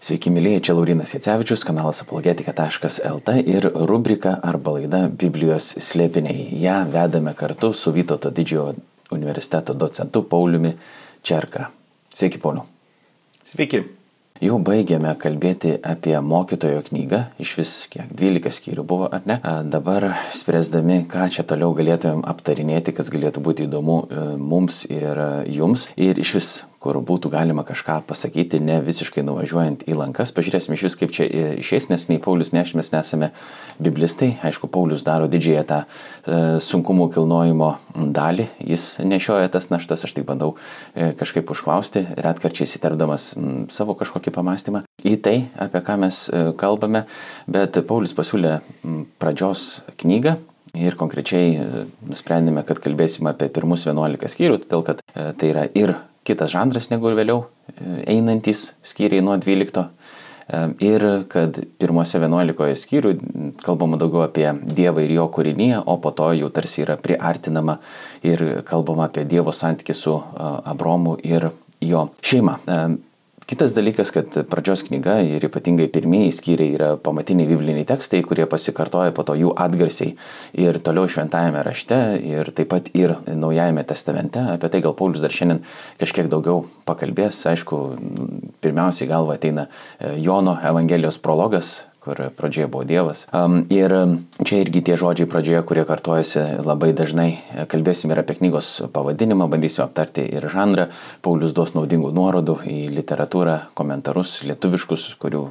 [0.00, 6.46] Sveiki, mėlyje, čia Laurinas Jacevičius, kanalas apologetika.lt ir rubrika arba laida Biblijos slėpiniai.
[6.56, 8.78] Ja vedame kartu su Vytauto didžiojo
[9.12, 10.72] universiteto docentu Pauliumi
[11.20, 11.68] Čerka.
[12.16, 12.64] Sveiki, Pauliu.
[13.44, 13.82] Sveiki.
[14.40, 19.36] Jau baigėme kalbėti apie mokytojo knygą, iš vis kiek 12 skyrių buvo, ar ne?
[19.68, 25.30] Dabar spręsdami, ką čia toliau galėtumėm aptarinėti, kas galėtų būti įdomu e, mums ir e,
[25.60, 25.90] jums.
[26.00, 30.32] Ir iš vis kur būtų galima kažką pasakyti, ne visiškai nuvažiuojant į lankas.
[30.36, 31.26] Pažiūrėsime iš vis, kaip čia
[31.60, 33.30] išės, nes nei Paulius, nei aš mes nesame
[33.82, 34.32] biblistai.
[34.48, 37.70] Aišku, Paulius daro didžiąją tą e, sunkumų kilnojimo
[38.16, 38.48] dalį.
[38.72, 40.54] Jis nešioja tas naštas, aš tik bandau
[40.94, 46.46] e, kažkaip užklausti, retkarčiai įsiterpdamas m, savo kažkokį pamastymą į tai, apie ką mes e,
[46.60, 47.04] kalbame.
[47.50, 48.60] Bet Paulius pasiūlė
[49.20, 50.38] pradžios knygą,
[50.78, 55.64] Ir konkrečiai e, nusprendėme, kad kalbėsime apie pirmus 11 skyrių, todėl kad e, tai yra
[55.74, 55.96] ir
[56.26, 59.84] kitas žanras negu vėliau e, einantys skyriai nuo 12.
[60.50, 63.14] E, ir kad pirmose 11 skyrių
[63.64, 67.78] kalbama daugiau apie Dievą ir jo kūrinyje, o po to jau tarsi yra priartinama
[68.26, 72.58] ir kalbama apie Dievo santykį su e, Abromu ir jo šeima.
[73.50, 79.10] Kitas dalykas, kad pradžios knyga ir ypatingai pirmieji skyriai yra pamatiniai bibliniai tekstai, kurie pasikartoja
[79.10, 80.12] po to jų atgarsiai
[80.62, 84.38] ir toliau šventajame rašte ir taip pat ir naujajame testamente.
[84.54, 85.64] Apie tai gal Paulius dar šiandien
[85.98, 87.42] kažkiek daugiau pakalbės.
[87.50, 87.82] Aišku,
[88.62, 89.66] pirmiausiai galva ateina
[90.22, 93.26] Jono Evangelijos prologas, kur pradžioje buvo Dievas.
[93.70, 93.94] Ir
[94.44, 97.30] čia irgi tie žodžiai pradžioje, kurie kartojasi labai dažnai.
[97.70, 100.88] Kalbėsime ir apie knygos pavadinimą, bandysime aptarti ir žanrą.
[101.24, 105.44] Paulius duos naudingų nuorodų į literatūrą, komentarus lietuviškus, kurių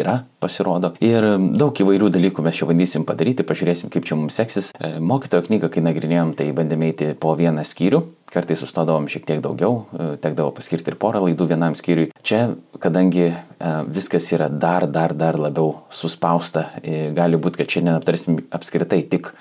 [0.00, 0.92] yra, pasirodo.
[1.04, 1.24] Ir
[1.58, 4.70] daug įvairių dalykų mes čia bandysim padaryti, pažiūrėsim, kaip čia mums seksis.
[4.78, 8.02] E, mokytojo knygą, kai nagrinėjom, tai bandėme eiti po vieną skyrių.
[8.34, 12.10] Kartais sustodavom šiek tiek daugiau, e, tekdavo paskirti ir porą laidų vienam skyriui.
[12.26, 12.40] Čia,
[12.82, 13.34] kadangi e,
[13.88, 16.68] viskas yra dar, dar, dar labiau suspausta,
[17.14, 19.34] gali būti, kad šiandien aptarsim apskritai tik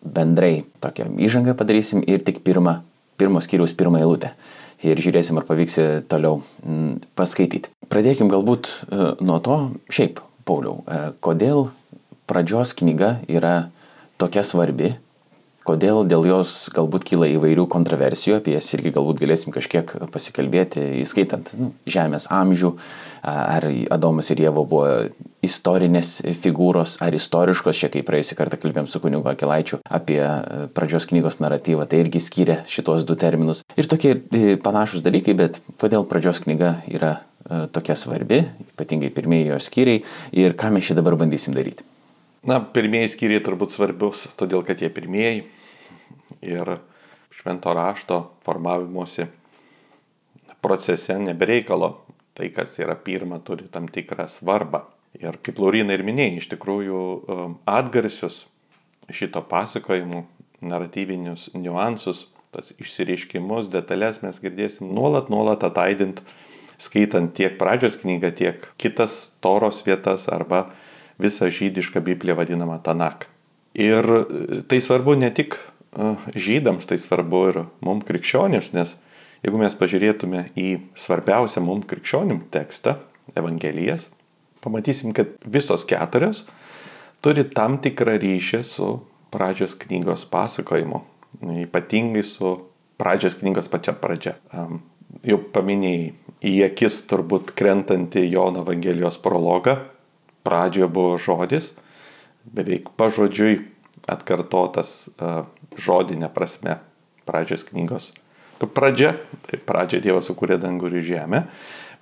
[0.00, 2.78] bendrai tokią įžangą padarysim ir tik pirmą,
[3.20, 4.30] pirmo skyriaus pirmą eilutę
[4.86, 5.78] ir žiūrėsim, ar pavyks
[6.10, 7.72] toliau mm, paskaityti.
[7.92, 9.58] Pradėkim galbūt e, nuo to,
[9.92, 11.68] šiaip, Pauliau, e, kodėl
[12.30, 13.70] pradžios knyga yra
[14.18, 14.94] tokia svarbi
[15.62, 21.52] Kodėl dėl jos galbūt kyla įvairių kontroversijų, apie jas irgi galbūt galėsim kažkiek pasikalbėti, įskaitant
[21.54, 22.72] nu, Žemės amžių,
[23.22, 24.88] ar Adomas ir Jėvo buvo
[25.46, 30.18] istorinės figūros ar istoriškos, čia kaip praėjusį kartą kalbėjom su kunigu Akilaičiu apie
[30.74, 33.62] pradžios knygos naratyvą, tai irgi skiria šitos du terminus.
[33.78, 38.42] Ir tokie e, panašus dalykai, bet kodėl pradžios knyga yra e, tokia svarbi,
[38.74, 40.02] ypatingai pirmieji jos skyriai
[40.42, 41.86] ir ką mes čia dabar bandysim daryti.
[42.42, 45.44] Na, pirmieji skyriai turbūt svarbius, todėl kad jie pirmieji
[46.42, 46.72] ir
[47.30, 49.28] švento rašto formavimosi
[50.62, 51.92] procese nebereikalo.
[52.32, 54.86] Tai, kas yra pirma, turi tam tikrą svarbą.
[55.20, 58.46] Ir kaip Laurina ir minėjai, iš tikrųjų um, atgarsius
[59.12, 60.22] šito pasakojimų,
[60.64, 62.24] naratyvinius niuansus,
[62.54, 66.22] tas išsireiškimus, detalės mes girdėsim nuolat, nuolat ataidint,
[66.80, 70.70] skaitant tiek pradžios knygą, tiek kitas toros vietas arba
[71.20, 73.28] visą žydišką Bibliją vadinamą Tanak.
[73.74, 78.96] Ir e, tai svarbu ne tik e, žydams, tai svarbu ir mums krikščionims, nes
[79.42, 80.68] jeigu mes pažiūrėtume į
[80.98, 82.98] svarbiausią mums krikščionim tekstą,
[83.38, 84.08] Evangelijas,
[84.60, 86.42] pamatysim, kad visos keturios
[87.22, 88.88] turi tam tikrą ryšį su
[89.32, 91.00] pradžios knygos pasakojimu,
[91.64, 92.56] ypatingai su
[93.00, 94.34] pradžios knygos pačia pradžia.
[95.26, 96.12] Jau paminėjai
[96.42, 99.78] į akis turbūt krentantį Jono Evangelijos prologą,
[100.46, 101.72] pradžioje buvo žodis,
[102.44, 103.60] beveik pažodžiui
[104.10, 105.44] atkartotas uh,
[105.78, 106.80] žodinė prasme
[107.28, 108.10] pradžios knygos.
[108.62, 109.16] Pradžia,
[109.46, 111.40] tai pradžia Dievas sukūrė dangų ir žemę,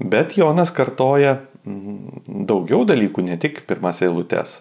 [0.01, 4.61] bet Jonas kartoja daugiau dalykų, ne tik pirmas eilutes.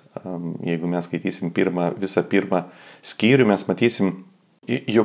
[0.64, 2.66] Jeigu mes skaitysim pirmą, visą pirmą
[3.06, 4.14] skyrių, mes matysim,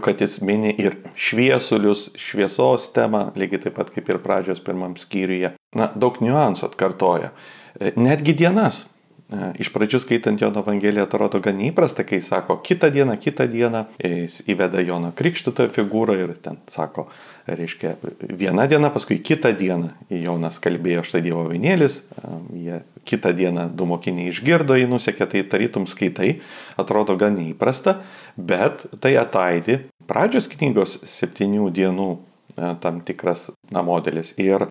[0.05, 5.55] kad jis mini ir šviesulius, šviesos temą, lygiai taip pat kaip ir pradžios pirmam skyriuje.
[5.75, 7.33] Na, daug niuansų atkartoja.
[7.81, 8.85] E, netgi dienas.
[9.33, 13.85] E, iš pradžių skaitant Jono Evangeliją atrodo gan įprasta, kai sako kitą dieną, kitą dieną,
[13.99, 17.09] jis įveda Jono krikštito figūrą ir ten sako,
[17.49, 17.97] reiškia,
[18.29, 22.35] viena diena, paskui kitą dieną Jonas kalbėjo štai Dievo vienėlis, e,
[22.67, 26.37] jie kitą dieną du mokiniai išgirdo, jį nusekė, tai tarytum skaitai,
[26.81, 27.99] atrodo gan neįprasta,
[28.37, 32.13] bet tai ataidi pradžios knygos septynių dienų
[32.55, 34.31] tam tikras na, modelis.
[34.39, 34.69] Ir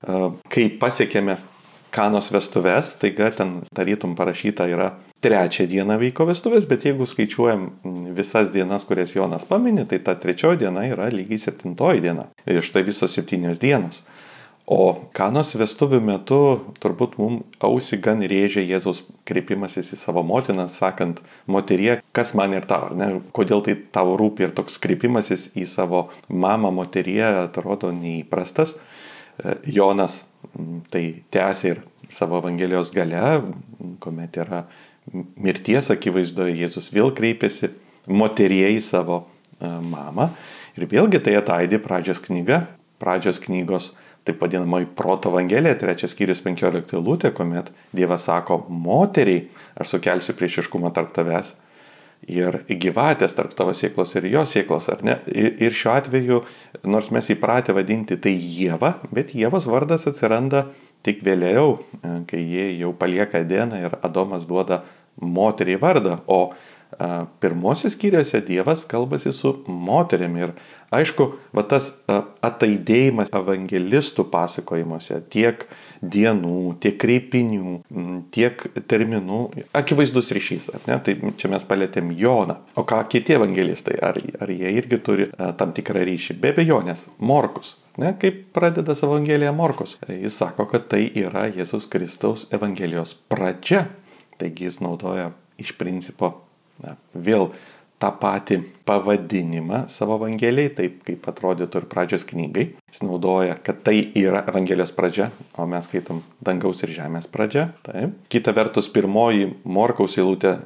[0.47, 1.35] kai pasiekėme
[1.93, 4.89] Kanos vestuves, taiga ten tarytum parašyta yra
[5.21, 7.67] trečią dieną vyko vestuvės, bet jeigu skaičiuojam
[8.17, 12.27] visas dienas, kurias Jonas paminė, tai ta trečioji diena yra lygiai septintoji diena.
[12.49, 14.01] Ir štai visos septynios dienos.
[14.63, 16.39] O kanos vestuvių metu
[16.79, 21.19] turbūt mums ausi gan rėžė Jėzaus kreipimasis į savo motiną, sakant,
[21.51, 26.05] moterie, kas man ir tau, ne, kodėl tai tau rūpi ir toks kreipimasis į savo
[26.29, 28.77] mamą moterie atrodo neįprastas.
[29.35, 30.21] E, Jonas
[30.93, 31.03] tai
[31.33, 31.81] tęsė ir
[32.13, 33.41] savo Evangelijos gale,
[34.03, 34.63] kuomet yra
[35.13, 37.71] mirties akivaizdoje Jėzus vėl kreipiasi
[38.07, 40.29] moterie į savo e, mamą.
[40.77, 42.63] Ir vėlgi tai ataidė pradžios knyga,
[43.01, 43.91] pradžios knygos
[44.23, 50.93] taip vadinamoji proto evangelija, trečias skyrius 15 lūtė, kuomet Dievas sako, moteriai, aš sukelsiu priešiškumą
[50.95, 51.51] tarp tavęs
[52.31, 55.17] ir gyvatės tarp tavo sieklos ir jo sieklos, ar ne?
[55.33, 56.41] Ir šiuo atveju,
[56.87, 60.67] nors mes įpratę vadinti tai Jėva, bet Jėvos vardas atsiranda
[61.03, 61.79] tik vėliau,
[62.29, 64.83] kai jie jau palieka Edeną ir Adomas duoda
[65.19, 66.53] moteriai vardą, o
[67.43, 70.53] pirmosios skyriuose Dievas kalbasi su moteriam ir
[70.93, 71.91] aišku, va tas
[72.45, 75.65] ataidėjimas evangelistų pasakojimuose tiek
[76.03, 77.77] dienų, tiek kreipinių,
[78.35, 79.41] tiek terminų,
[79.75, 80.99] akivaizdus ryšys, ar ne?
[81.05, 82.59] Tai čia mes palėtėm Joną.
[82.77, 85.29] O ką kiti evangelistai, ar, ar jie irgi turi
[85.59, 86.37] tam tikrą ryšį?
[86.43, 87.77] Be abejonės, Morkus.
[88.01, 89.99] Ne, kaip pradeda savo Evangeliją Morkus.
[90.09, 93.85] Jis sako, kad tai yra Jėzus Kristaus Evangelijos pradžia.
[94.41, 95.29] Taigi jis naudoja
[95.61, 96.33] iš principo
[96.83, 97.49] na, vėl
[98.03, 102.65] tą patį pavadinimą savo Evangelijai, taip kaip atrodytų ir pradžios knygai.
[102.91, 107.69] Jis naudoja, kad tai yra Evangelijos pradžia, o mes skaitom dangaus ir žemės pradžia.
[107.87, 108.17] Taip.
[108.33, 110.57] Kita vertus, pirmoji Morkaus eilutė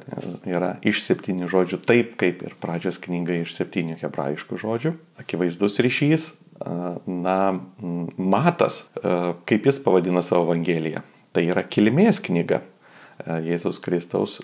[0.50, 4.94] yra iš septynių žodžių, taip kaip ir pradžios knyga iš septynių hebrajiškų žodžių.
[5.22, 6.32] Akivaizdus ryšys.
[7.06, 7.38] Na,
[8.18, 8.88] matas,
[9.46, 11.04] kaip jis pavadina savo Evangeliją.
[11.30, 12.64] Tai yra kilmės knyga.
[13.26, 14.38] Jėzaus Kristaus,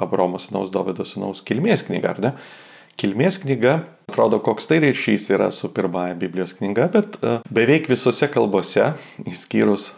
[0.00, 2.32] Abromo sūnaus, Davido sūnaus kilmės knyga, ar ne?
[3.00, 3.78] Kilmės knyga,
[4.10, 7.16] atrodo, koks tai ryšys yra su pirmąja Biblijos knyga, bet
[7.48, 8.90] beveik visose kalbose,
[9.24, 9.90] išskyrus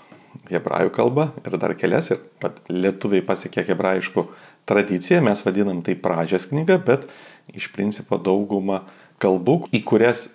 [0.53, 4.27] hebrajų kalbą ir dar kelias, ir pat lietuviai pasiekė hebrajiškų
[4.69, 7.09] tradiciją, mes vadinam tai pradžios knyga, bet
[7.53, 8.85] iš principo dauguma
[9.23, 10.29] kalbų, į kurias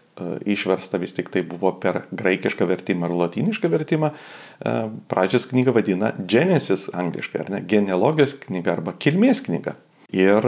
[0.46, 4.12] išversta vis tik tai buvo per graikišką vertimą ar lotynišką vertimą.
[5.12, 9.78] Pradžios knygą vadina Genesis angliškai, ar ne, genealogijos knyga arba kilmės knyga.
[10.16, 10.46] Ir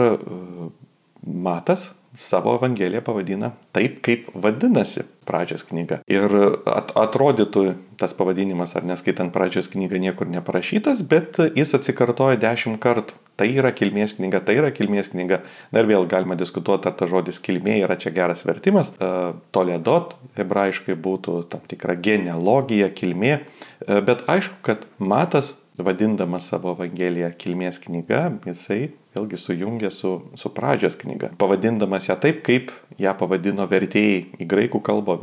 [1.20, 6.00] Matas savo Evangeliją pavadina taip, kaip vadinasi pradžios knyga.
[6.10, 6.32] Ir
[6.66, 7.64] at, atrodytų
[8.00, 13.18] tas pavadinimas, ar neskaitant pradžios knygą, niekur neparašytas, bet jis atsikartoja dešimt kartų.
[13.40, 15.38] Tai yra kilmės knyga, tai yra kilmės knyga.
[15.72, 18.92] Na ir vėl galima diskutuoti, ar ta žodis kilmė yra čia geras vertimas.
[19.56, 23.38] Toledot hebrajiškai būtų tam tikra genealogija, kilmė.
[23.88, 30.96] Bet aišku, kad Matas vadindamas savo Evangeliją kilmės knyga, jisai vėlgi sujungia su, su pradžios
[31.00, 32.70] knyga, pavadindamas ją taip, kaip
[33.00, 35.18] ją pavadino vertėjai į graikų kalbą,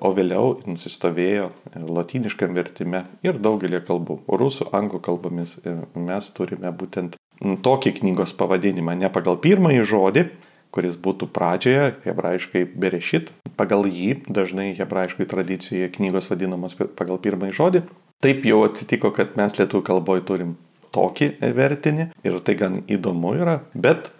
[0.00, 1.48] o vėliau nusistovėjo
[1.86, 4.20] lotyniškam vertime ir daugelį kalbų.
[4.28, 5.56] Rusų, anglų kalbomis
[5.94, 10.26] mes turime būtent tokį knygos pavadinimą, ne pagal pirmąjį žodį,
[10.70, 17.82] kuris būtų pradžioje, hebrajiškai berešit, pagal jį dažnai hebrajiškai tradicijoje knygos vadinamos pagal pirmąjį žodį,
[18.20, 20.50] Taip jau atsitiko, kad mes lietuvių kalboje turim
[20.94, 24.10] tokį vertinį ir tai gan įdomu yra, bet,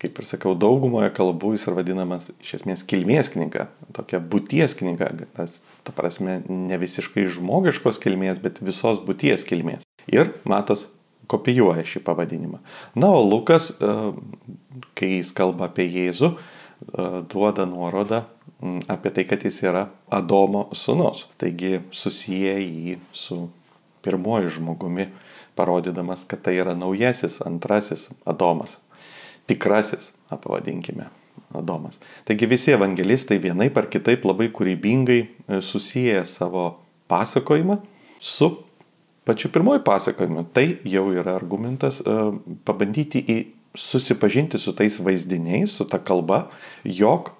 [0.00, 5.10] kaip ir sakiau, daugumoje kalbų jis yra vadinamas iš esmės kilmės knyga, tokia būties knyga,
[5.36, 9.84] tas, ta prasme, ne visiškai žmogiškos kilmės, bet visos būties kilmės.
[10.10, 10.88] Ir matas
[11.30, 12.58] kopijuoja šį pavadinimą.
[12.98, 13.70] Na, o Lukas,
[14.98, 16.32] kai jis kalba apie Jėzų,
[17.30, 18.24] duoda nuorodą
[18.90, 21.26] apie tai, kad jis yra Adomo sunus.
[21.40, 23.42] Taigi susiję jį su
[24.02, 25.08] pirmoju žmogumi,
[25.58, 28.78] parodydamas, kad tai yra naujasis, antrasis Adomas.
[29.50, 31.08] Tikrasis, pavadinkime,
[31.54, 31.98] Adomas.
[32.24, 36.80] Taigi visi evangelistai vienaip ar kitaip labai kūrybingai e, susiję savo
[37.10, 37.80] pasakojimą
[38.20, 38.50] su
[39.24, 40.44] pačiu pirmoju pasakojimu.
[40.54, 42.16] Tai jau yra argumentas e,
[42.64, 43.38] pabandyti į
[43.78, 46.48] susipažinti su tais vaizdiniais, su ta kalba,
[46.84, 47.30] jog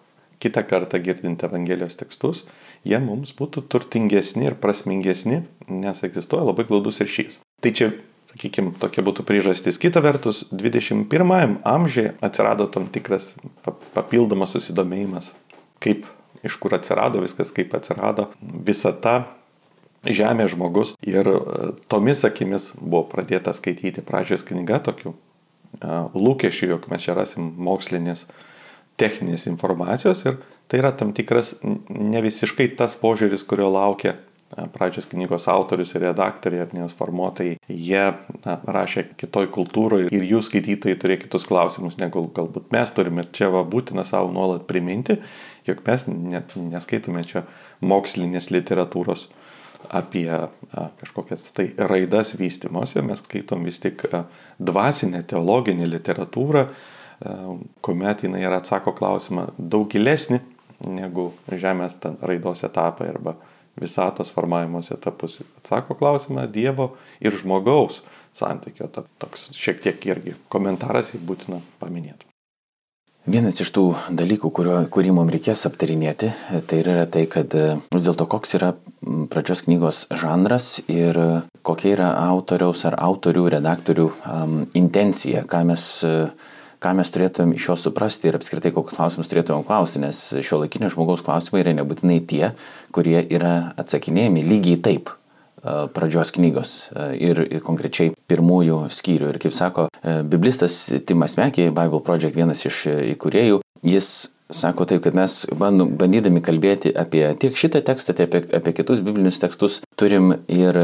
[0.40, 2.44] kitą kartą girdint Evangelijos tekstus,
[2.86, 7.40] jie mums būtų turtingesni ir prasmingesni, nes egzistuoja labai glaudus ryšys.
[7.60, 7.90] Tai čia,
[8.32, 9.80] sakykime, tokia būtų priežastis.
[9.80, 13.34] Kita vertus, 21 amžiuje atsirado tam tikras
[13.94, 15.32] papildomas susidomėjimas,
[15.82, 16.08] kaip,
[16.46, 19.18] iš kur atsirado viskas, kaip atsirado visa ta
[20.06, 20.94] žemė žmogus.
[21.04, 21.40] Ir e,
[21.92, 25.12] tomis akimis buvo pradėta skaityti pradžios knyga tokių
[26.14, 28.24] lūkesčių, jog mes čia rasim mokslinės
[29.00, 34.16] techninės informacijos ir tai yra tam tikras ne visiškai tas požiūris, kurio laukia
[34.74, 37.58] pradžios knygos autorius ir redaktoriai ar knygos formuotojai.
[37.70, 38.00] Jie
[38.42, 43.22] na, rašė kitoj kultūroje ir jų skaitytojai turėjo kitus klausimus, negu galbūt mes turime.
[43.22, 45.20] Ir čia va būtina savo nuolat priminti,
[45.66, 47.44] Juk mes net neskaitome čia
[47.84, 49.28] mokslinės literatūros
[49.96, 50.48] apie a,
[51.00, 54.24] kažkokias tai raidas vystimuose, mes skaitom vis tik a,
[54.60, 57.36] dvasinę teologinę literatūrą, a,
[57.84, 60.40] kuomet jinai yra atsako klausimą daug gilesnį
[60.88, 63.36] negu Žemės raidos etapai arba
[63.80, 65.40] visatos formavimos etapus.
[65.60, 68.02] Atsako klausimą Dievo ir žmogaus
[68.36, 68.88] santykio.
[69.18, 72.26] Toks šiek tiek irgi komentaras jį būtina paminėti.
[73.30, 73.82] Vienas iš tų
[74.16, 76.30] dalykų, kurio, kurį mums reikės aptarinėti,
[76.66, 78.70] tai yra tai, kad e, vis dėlto koks yra
[79.30, 81.18] pradžios knygos žanras ir
[81.60, 86.32] kokia yra autoriaus ar autorių, redaktorių um, intencija, ką mes uh,
[86.80, 90.90] ką mes turėtumėm iš jo suprasti ir apskritai kokius klausimus turėtumėm klausti, nes šio laikinio
[90.92, 92.52] žmogaus klausimai yra nebūtinai tie,
[92.96, 95.12] kurie yra atsakinėjami lygiai taip
[95.60, 96.70] pradžios knygos
[97.20, 99.32] ir konkrečiai pirmųjų skyrių.
[99.34, 99.88] Ir kaip sako
[100.24, 106.94] biblistas Timas Mekė, Bible Project vienas iš įkūrėjų, jis sako taip, kad mes bandydami kalbėti
[106.96, 110.80] apie tiek šitą tekstą, tiek apie, apie kitus biblinius tekstus, turim ir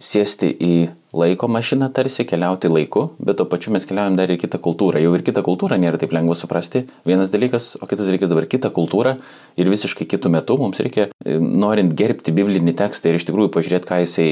[0.00, 0.74] sėsti į
[1.14, 5.02] laiko mašiną tarsi, keliauti laiku, bet tuo pačiu mes keliaujam dar į kitą kultūrą.
[5.02, 6.84] Jau ir kitą kultūrą nėra taip lengva suprasti.
[7.06, 9.14] Vienas dalykas, o kitas dalykas dabar kitą kultūrą
[9.60, 13.90] ir visiškai kitų metų mums reikia, e, norint gerbti biblinį tekstą ir iš tikrųjų pažiūrėti,
[13.90, 14.28] ką jisai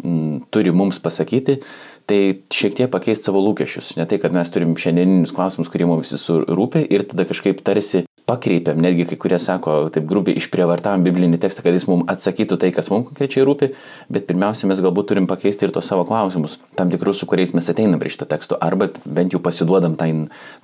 [0.00, 1.60] m, turi mums pasakyti,
[2.06, 2.20] tai
[2.52, 3.94] šiek tiek pakeisti savo lūkesčius.
[4.00, 8.04] Ne tai, kad mes turim šiandieninius klausimus, kurie mums visi rūpi ir tada kažkaip tarsi
[8.26, 12.70] pakreipiam, netgi kai kurie sako, taip grubiai išprievartavom biblinį tekstą, kad jis mums atsakytų tai,
[12.74, 13.72] kas mums konkrečiai rūpi,
[14.14, 17.70] bet pirmiausia, mes galbūt turim pakeisti ir tos savo klausimus, tam tikrus, su kuriais mes
[17.72, 20.12] ateinam prie šito teksto, arba bent jau pasiduodam tai,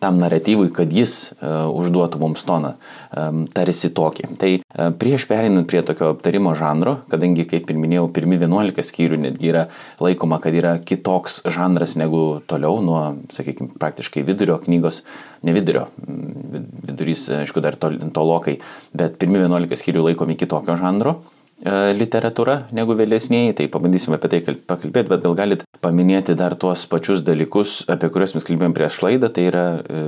[0.02, 2.76] tam naratyvui, kad jis uh, užduotų mums toną,
[3.10, 4.30] um, tarsi tokį.
[4.38, 9.20] Tai uh, prieš pereinant prie tokio aptarimo žanro, kadangi, kaip ir minėjau, pirmi 11 skyrių
[9.26, 9.66] netgi yra
[10.04, 13.00] laikoma, kad yra kitoks žanras negu toliau nuo,
[13.32, 15.02] sakykime, praktiškai vidurio knygos,
[15.46, 18.58] ne vidurio, vidurys, aišku, dar tolokai,
[18.96, 24.42] bet pirmi 11 skyrių laikomi kitokio žanro e, literatūra negu vėlesniai, tai pabandysime apie tai
[24.44, 29.32] pakalbėti, bet gal galit paminėti dar tuos pačius dalykus, apie kuriuos mes kalbėjom prieš laidą,
[29.32, 30.04] tai yra e,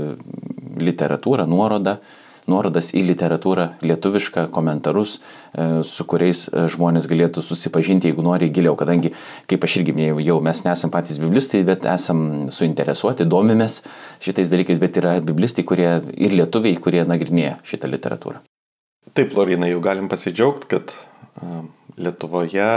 [0.81, 1.99] literatūra, nuoroda,
[2.51, 8.77] nuorodas į literatūrą, lietuvišką, komentarus, e, su kuriais e, žmonės galėtų susipažinti, jeigu nori giliau,
[8.79, 9.13] kadangi,
[9.51, 13.81] kaip aš irgi minėjau, jau mes nesam patys biblistai, bet esam suinteresuoti, domimės
[14.23, 18.43] šitais dalykais, bet yra biblistai, kurie ir lietuviai, kurie nagrinėja šitą literatūrą.
[19.17, 21.61] Taip, Lorina, jau galim pasidžiaugti, kad e,
[22.01, 22.69] Lietuvoje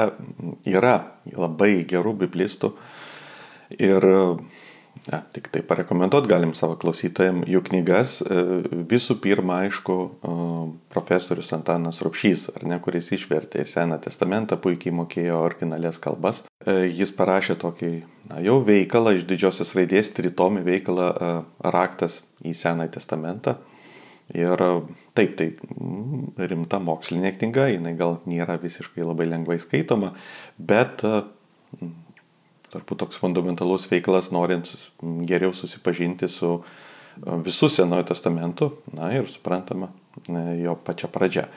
[0.67, 0.95] yra
[1.31, 2.73] labai gerų biblistų
[3.79, 4.07] ir
[5.03, 8.13] Ja, tik tai parekomenduot galim savo klausytojams jų knygas.
[8.23, 8.43] E,
[8.87, 10.35] visų pirma, aišku, e,
[10.93, 16.43] profesorius Antanas Rupšys, ar ne, kuris išvertė ir Seną testamentą, puikiai mokėjo originalės kalbas.
[16.63, 17.91] E, jis parašė tokį,
[18.29, 21.09] na, jau veikalą iš didžiosios raidės, tritomį veikalą
[21.75, 23.57] Raktas į Seną testamentą.
[24.31, 24.61] Ir
[25.17, 30.13] taip, tai mm, rimta mokslinė knyga, jinai gal nėra visiškai labai lengvai skaitoma,
[30.55, 31.03] bet
[32.73, 34.69] turbūt toks fundamentalus veiklas, norint
[35.29, 36.63] geriau susipažinti su e,
[37.45, 39.91] visų Senojo testamentu, na ir suprantama,
[40.25, 41.47] e, jo pačia pradžia.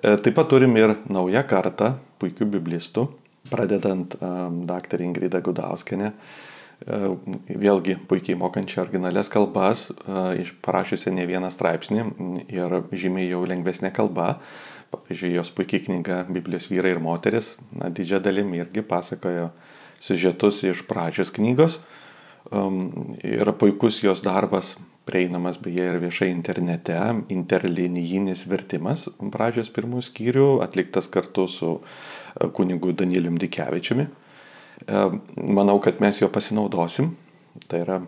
[0.00, 3.08] E, taip pat turim ir naują kartą puikių biblistų,
[3.50, 4.14] pradedant
[4.64, 5.02] dr.
[5.04, 6.14] Ingrida Gudauskenė,
[6.84, 9.82] vėlgi puikiai mokančią originalias kalbas,
[10.64, 12.06] parašiusi ne vieną straipsnį
[12.56, 14.38] ir žymiai jau lengvesnė kalba.
[14.94, 19.50] Pavyzdžiui, jos puikiai knyga Biblijos vyrai ir moteris, na, didžia dalimi irgi pasakojo
[20.04, 21.78] siužetus iš pradžios knygos.
[22.52, 24.74] Um, yra puikus jos darbas,
[25.08, 26.98] prieinamas beje ir viešai internete,
[27.32, 34.06] interlinijinis vertimas pradžios pirmų skyrių, atliktas kartu su uh, kunigu Danielium Dikevičiumi.
[34.84, 37.14] Uh, manau, kad mes jo pasinaudosim.
[37.70, 37.98] Tai yra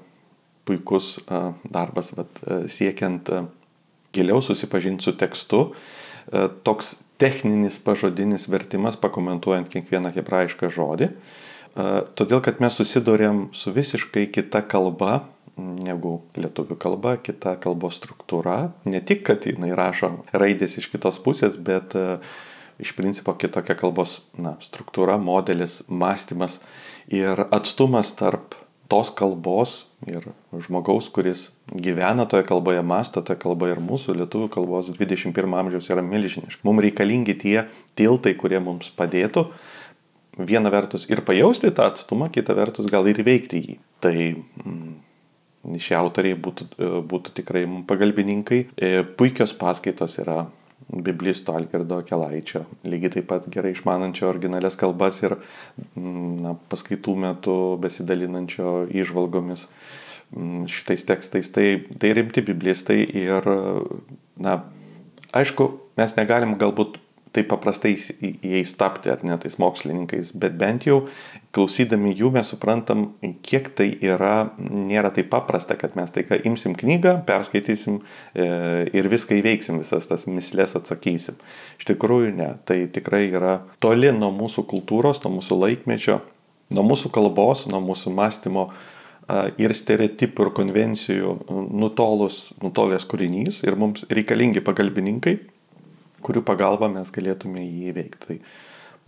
[0.69, 2.41] puikus uh, darbas, bet
[2.73, 3.31] siekiant
[4.17, 5.61] giliau susipažinti su tekstu.
[6.67, 11.11] Toks techninis pažodinis vertimas, pakomentuojant kiekvieną hebrajišką žodį.
[11.77, 18.73] Todėl, kad mes susidurėm su visiškai kita kalba negu lietuvių kalba, kita kalbos struktūra.
[18.89, 21.97] Ne tik, kad jinai rašo raidės iš kitos pusės, bet
[22.81, 26.61] iš principo kitokia kalbos na, struktūra, modelis, mąstymas
[27.13, 28.57] ir atstumas tarp
[28.89, 30.29] tos kalbos ir
[30.63, 36.05] žmogaus, kuris gyvena toje kalboje, masto toje kalboje ir mūsų lietuvių kalbos 21 amžiaus yra
[36.07, 36.63] milžiniški.
[36.67, 37.57] Mums reikalingi tie
[37.99, 39.49] tiltai, kurie mums padėtų
[40.37, 43.77] viena vertus ir pajausti tą atstumą, kita vertus gal ir įveikti jį.
[44.05, 48.61] Tai mm, šie autoriai būtų, e, būtų tikrai pagalbininkai.
[48.77, 50.45] E, puikios paskaitos yra
[50.87, 57.57] biblisto Algerdo Kelaičio, lygiai taip pat gerai išmanančio originalias kalbas ir mm, na, paskaitų metu
[57.83, 59.67] besidalinančio įžvalgomis
[60.37, 61.51] mm, šitais tekstais.
[61.55, 61.67] Tai,
[61.97, 63.51] tai rimti biblistai ir
[64.37, 64.61] na,
[65.33, 67.01] aišku, mes negalim galbūt
[67.37, 71.03] taip paprastai jais tapti, ar ne tais mokslininkais, bet bent jau
[71.57, 73.07] klausydami jų mes suprantam,
[73.47, 78.49] kiek tai yra, nėra taip paprasta, kad mes tai, ką imsim knygą, perskaitysim e,
[78.97, 81.39] ir viską įveiksim, visas tas mislės atsakysim.
[81.81, 86.21] Iš tikrųjų, ne, tai tikrai yra toli nuo mūsų kultūros, nuo mūsų laikmečio,
[86.77, 88.69] nuo mūsų kalbos, nuo mūsų mąstymo
[89.59, 91.33] ir stereotipų ir konvencijų
[91.75, 95.39] nutolus, nutolęs kūrinys ir mums reikalingi pagalbininkai,
[96.27, 98.27] kurių pagalba mes galėtume jį įveikti.
[98.27, 98.39] Tai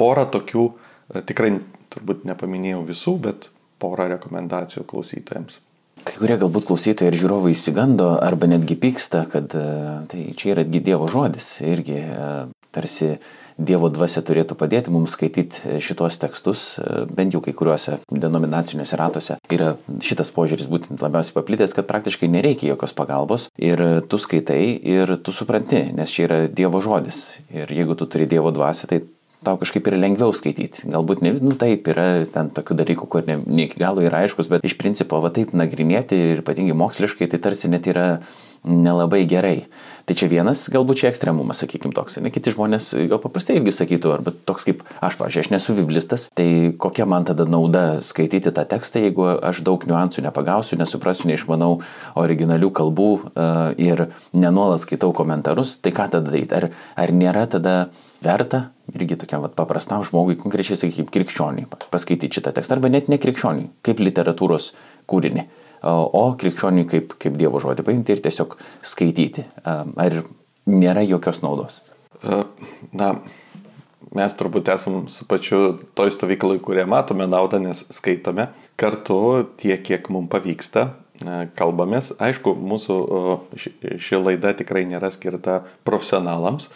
[0.00, 0.66] porą tokių,
[1.14, 1.56] e, tikrai
[1.92, 3.48] turbūt nepaminėjau visų, bet
[3.82, 5.60] porą rekomendacijų klausytojams.
[6.06, 9.66] Kai kurie galbūt klausytojai ir žiūrovai įsigando arba netgi pyksta, kad e,
[10.10, 12.30] tai čia yra Dievo žodis irgi e,
[12.74, 13.16] tarsi
[13.58, 16.64] Dievo dvasia turėtų padėti mums skaityti šitos tekstus,
[17.10, 19.72] bent jau kai kuriuose denominaciniuose ratuose yra
[20.04, 25.34] šitas požiūris būtent labiausiai paplitęs, kad praktiškai nereikia jokios pagalbos ir tu skaitai ir tu
[25.34, 27.40] supranti, nes čia yra Dievo žodis.
[27.50, 29.02] Ir jeigu tu turi Dievo dvasę, tai
[29.44, 30.88] tau kažkaip ir lengviau skaityti.
[30.92, 34.50] Galbūt ne, nu taip, yra ten tokių dalykų, kur ne, ne iki galo yra aiškus,
[34.50, 38.08] bet iš principo va taip nagrinėti ir ypatingai moksliškai, tai tarsi net yra
[38.64, 39.66] nelabai gerai.
[40.08, 42.16] Tai čia vienas, galbūt čia ekstremumas, sakykime, toks.
[42.24, 46.24] Ne kiti žmonės gal paprastai irgi sakytų, arba toks kaip aš, pažiūrėjau, aš nesu biblistas,
[46.32, 51.74] tai kokia man tada nauda skaityti tą tekstą, jeigu aš daug niuansų nepagausiu, nesuprasiu, neišmanau
[52.24, 56.56] originalių kalbų uh, ir nenuolat skaitau komentarus, tai ką tada daryti?
[56.56, 57.76] Ar, ar nėra tada
[58.24, 63.20] verta irgi tokiam vat, paprastam žmogui, konkrečiai, sakykime, krikščioniui, paskaityti šitą tekstą, arba net ne
[63.20, 64.72] krikščioniui, kaip literatūros
[65.04, 65.44] kūrinį
[65.82, 69.44] o krikščioniui kaip, kaip Dievo žodį paimti ir tiesiog skaityti.
[69.64, 70.22] Ar
[70.68, 71.80] nėra jokios naudos?
[72.92, 73.12] Na,
[74.14, 78.48] mes turbūt esam su pačiu toj stovyklai, kurie matome naudą, nes skaitome
[78.80, 79.20] kartu
[79.60, 80.88] tiek, kiek mums pavyksta,
[81.58, 82.12] kalbamės.
[82.22, 82.98] Aišku, mūsų
[84.02, 86.70] ši laida tikrai nėra skirta profesionalams.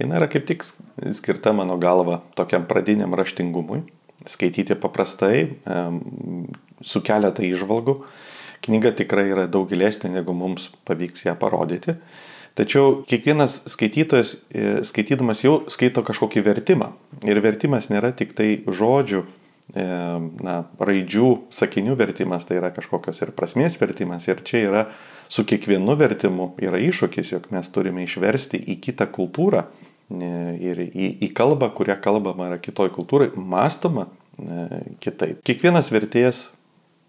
[0.00, 0.64] Jis yra kaip tik
[1.12, 3.82] skirta mano galva tokiam pradiniam raštingumui.
[4.28, 5.46] Skaityti paprastai,
[6.84, 7.94] su keletą išvalgų
[8.60, 11.96] Knyga tikrai yra daug gilesnė, negu mums pavyks ją parodyti.
[12.58, 16.90] Tačiau kiekvienas skaitytojas, e, skaitydamas jau skaito kažkokį vertimą.
[17.24, 19.86] Ir vertimas nėra tik tai žodžių, e,
[20.44, 24.28] na, raidžių, sakinių vertimas, tai yra kažkokios ir prasmės vertimas.
[24.28, 24.84] Ir čia yra
[25.28, 31.12] su kiekvienu vertimu yra iššūkis, jog mes turime išversti į kitą kultūrą e, ir į,
[31.22, 34.10] į kalbą, kurią kalbama yra kitoj kultūrai, mąstoma
[35.00, 35.42] kitaip.
[35.44, 36.48] Kiekvienas vertėjas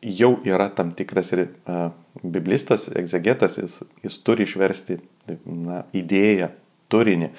[0.01, 1.91] jau yra tam tikras ir a,
[2.23, 4.99] biblistas, egzegetas, jis, jis turi išversti
[5.45, 6.51] na, idėją,
[6.91, 7.31] turinį.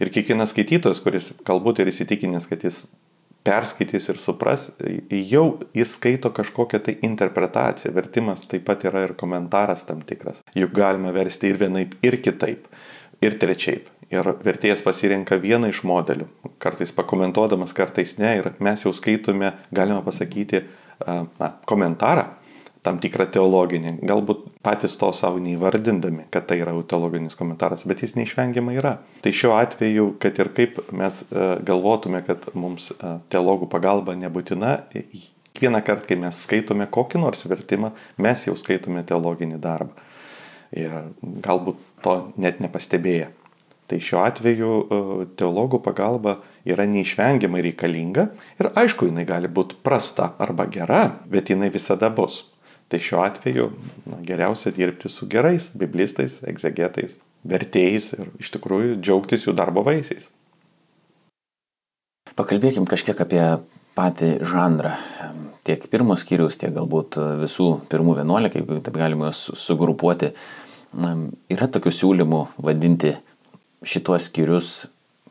[0.00, 2.84] Ir kiekvienas skaitytojas, kuris galbūt ir įsitikinęs, kad jis
[3.46, 4.68] perskaitys ir supras,
[5.10, 5.44] jau
[5.76, 7.94] jis skaito kažkokią tai interpretaciją.
[7.96, 10.44] Vertimas taip pat yra ir komentaras tam tikras.
[10.56, 12.68] Juk galima versti ir vienaip, ir kitaip,
[13.24, 13.88] ir trečiaip.
[14.10, 16.24] Ir vertėjas pasirenka vieną iš modelių,
[16.58, 18.32] kartais pakomentuodamas, kartais ne.
[18.40, 20.64] Ir mes jau skaitome, galima pasakyti,
[21.06, 22.26] na, komentarą,
[22.84, 28.14] tam tikrą teologinį, galbūt patys to savo neįvardindami, kad tai yra teologinis komentaras, bet jis
[28.16, 28.94] neišvengiamai yra.
[29.24, 31.18] Tai šiuo atveju, kad ir kaip mes
[31.68, 32.88] galvotume, kad mums
[33.32, 39.60] teologų pagalba nebūtina, kiekvieną kartą, kai mes skaitome kokį nors vertimą, mes jau skaitome teologinį
[39.60, 40.08] darbą.
[40.72, 40.96] Ir
[41.44, 43.28] galbūt to net nepastebėję.
[43.90, 44.74] Tai šiuo atveju
[45.36, 48.26] teologų pagalba yra neišvengiamai reikalinga
[48.60, 52.44] ir aišku, jinai gali būti prasta arba gera, bet jinai visada bus.
[52.90, 53.68] Tai šiuo atveju
[54.10, 60.26] na, geriausia dirbti su gerais biblistais, egzegetais, vertėjais ir iš tikrųjų džiaugtis jų darbo vaisiais.
[62.36, 63.42] Pakalbėkim kažkiek apie
[63.94, 64.94] patį žanrą.
[65.66, 70.32] Tiek pirmos skyrius, tiek galbūt visų pirmų vienuolika, jeigu taip galima juos sugrupuoti.
[71.52, 73.12] Yra tokių siūlymų vadinti
[73.86, 74.70] šituos skyrius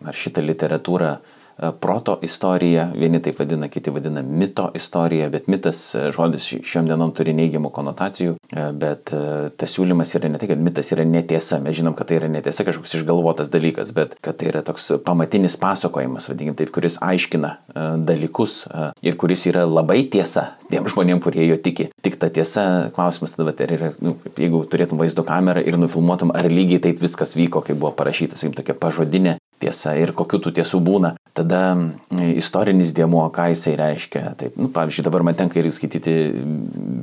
[0.08, 5.82] ar šitą literatūrą e, proto istorija, vieni taip vadina, kiti vadina mito istorija, bet mitas
[5.96, 9.14] e, žodis šiom dienom turi neigiamų konotacijų, e, bet
[9.60, 12.66] tas siūlymas yra ne tai, kad mitas yra netiesa, mes žinom, kad tai yra netiesa
[12.68, 17.56] kažkoks išgalvotas dalykas, bet kad tai yra toks pamatinis pasakojimas, vadinkim taip, kuris aiškina
[18.08, 18.62] dalykus
[19.06, 21.90] ir kuris yra labai tiesa tiem žmonėm, kurie jo tiki.
[22.06, 22.64] Tik ta tiesa,
[22.96, 27.36] klausimas tada, ar yra, nu, jeigu turėtum vaizdo kamerą ir nufilmuotum, ar lygiai taip viskas
[27.38, 31.13] vyko, kaip buvo parašyta, sakykim, tokia pažodinė tiesa ir kokiu tų tiesų būna.
[31.38, 31.62] Tada
[32.34, 34.24] istorinis dėmuo, ką jisai reiškia.
[34.39, 36.15] Taip, nu, pavyzdžiui, dabar man tenka ir skaityti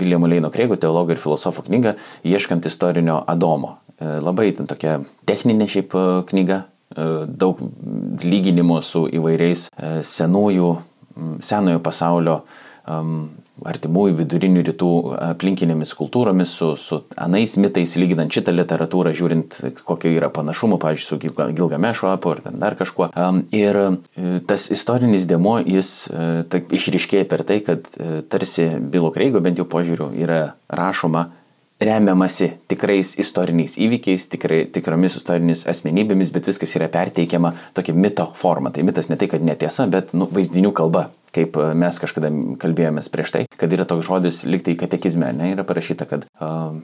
[0.00, 3.76] Viljamo Leino Kreigo, teologo ir filosofo knygą, ieškant istorinio Adomo.
[3.96, 6.60] E, labai ten tokia techninė šiaip e, knyga,
[6.92, 7.62] e, daug
[8.24, 9.68] lyginimų su įvairiais
[10.04, 10.70] senųjų,
[11.40, 12.40] senojo pasaulio
[13.64, 14.90] artimųjų vidurinių rytų
[15.30, 21.52] aplinkinėmis kultūromis, su, su anais mitais, lyginant šitą literatūrą, žiūrint, kokio yra panašumų, pavyzdžiui, su
[21.56, 23.08] Gilgamešo apu ar ten dar kažkuo.
[23.56, 23.88] Ir e,
[24.48, 29.60] tas istorinis demo, jis e, ta, išriškėja per tai, kad e, tarsi Bilo Kreigo bent
[29.60, 31.28] jau požiūriu yra rašoma
[31.80, 38.72] remiamasi tikrais istoriniais įvykiais, tikrai, tikromis istorinėmis asmenybėmis, bet viskas yra perteikiama tokia mito forma.
[38.72, 42.30] Tai mitas ne tai, kad netiesa, bet nu, vaizdinių kalba, kaip e, mes kažkada
[42.62, 46.78] kalbėjomės prieš tai, kad yra toks žodis liktai katekizme, ne, yra parašyta, kad uh,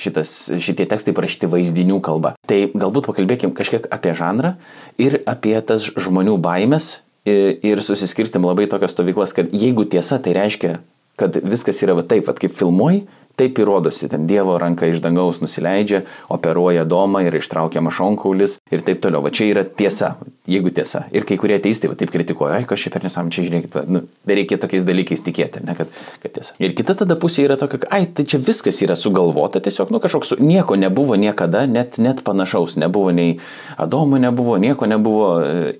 [0.00, 2.32] šitas, šitie tekstai parašyti vaizdinių kalba.
[2.48, 4.54] Tai galbūt pakalbėkim kažkiek apie žanrą
[5.00, 10.78] ir apie tas žmonių baimės ir susiskirstim labai tokias stovyklas, kad jeigu tiesa, tai reiškia,
[11.20, 13.04] kad viskas yra va taip, va kaip filmuoji,
[13.40, 16.02] Taip įrodosi, ten Dievo ranka iš dangaus nusileidžia,
[16.34, 19.22] operuoja domą ir ištraukia mašonkaulis ir taip toliau.
[19.24, 20.10] Va čia yra tiesa,
[20.50, 21.06] jeigu tiesa.
[21.16, 24.02] Ir kai kurie teistai va, taip kritikuoja, ai, čia per nesam, čia žiūrėkit, va, nu,
[24.28, 26.58] reikia tokiais dalykais tikėti, ne, kad, kad tiesa.
[26.60, 30.34] Ir kita tada pusė yra tokia, ai, tai čia viskas yra sugalvota, tiesiog, nu kažkoks,
[30.42, 33.38] nieko nebuvo niekada, net, net panašaus, nebuvo nei
[33.80, 35.30] Adomo, nebuvo, nieko nebuvo.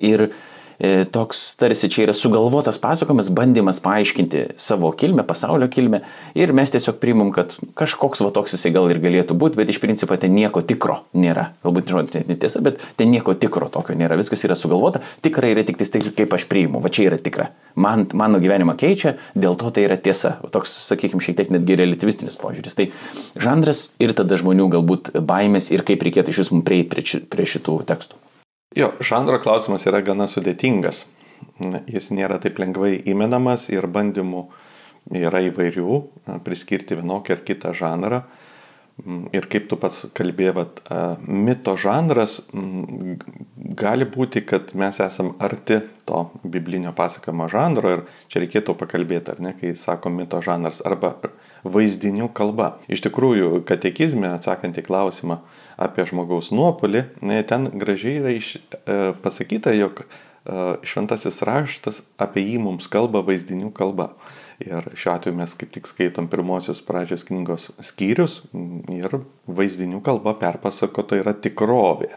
[0.00, 0.30] Ir
[1.12, 6.00] toks tarsi čia yra sugalvotas pasakojimas, bandymas paaiškinti savo kilmę, pasaulio kilmę
[6.38, 9.80] ir mes tiesiog priimam, kad kažkoks va toks jisai gal ir galėtų būti, bet iš
[9.82, 11.50] principo ten nieko tikro nėra.
[11.64, 14.16] Galbūt žodis net netiesa, bet ten nieko tikro tokio nėra.
[14.20, 17.50] Viskas yra sugalvota, tikrai yra tik tai, kaip aš priimu, va čia yra tikra.
[17.80, 20.38] Man, mano gyvenimą keičia, dėl to tai yra tiesa.
[20.54, 22.78] Toks, sakykime, šiek tiek netgi relativistinis požiūris.
[22.78, 22.88] Tai
[23.40, 27.48] žanras ir tada žmonių galbūt baimės ir kaip reikėtų iš vis mums prieiti prie, prie
[27.54, 28.29] šitų tekstų.
[28.78, 31.00] Jo, žanro klausimas yra gana sudėtingas.
[31.90, 34.44] Jis nėra taip lengvai įmenamas ir bandymų
[35.18, 35.96] yra įvairių
[36.46, 38.20] priskirti vienokį ar kitą žanrą.
[39.02, 40.68] Mm, ir kaip tu pats kalbėjai,
[41.26, 43.16] mito žanras mm,
[43.80, 49.42] gali būti, kad mes esam arti to biblinio pasakojimo žanro ir čia reikėtų pakalbėti, ar
[49.48, 51.16] ne, kai sako mito žanras, arba
[51.66, 52.76] vaizdinių kalba.
[52.86, 55.40] Iš tikrųjų, katekizme, atsakant į klausimą
[55.80, 57.04] apie žmogaus nuopolį,
[57.48, 60.06] ten gražiai yra iš, e, pasakyta, jog e,
[60.86, 64.10] šventasis raštas apie jį mums kalba vaizdinių kalba.
[64.60, 68.42] Ir šiuo atveju mes kaip tik skaitom pirmosios pradžios knygos skyrius
[68.92, 72.12] ir vaizdinių kalba perpasakota yra tikrovė.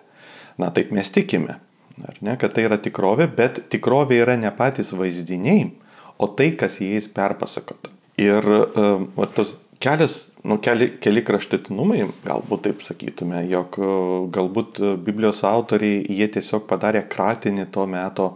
[0.60, 1.56] Na taip mes tikime,
[2.04, 5.71] ar ne, kad tai yra tikrovė, bet tikrovė yra ne patys vaizdiniai,
[6.19, 7.89] o tai, kas jais perpasakota.
[8.21, 13.89] Ir uh, tos kelias, nu, keli, keli kraštutinumai, galbūt taip sakytume, jog uh,
[14.33, 18.29] galbūt Biblijos autoriai, jie tiesiog padarė kratinį to meto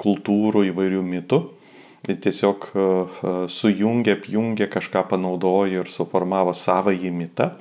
[0.00, 1.40] kultūrų įvairių mitų.
[2.04, 7.54] Jie tiesiog uh, sujungė, apjungė, kažką panaudojo ir suformavo savąjį mitą.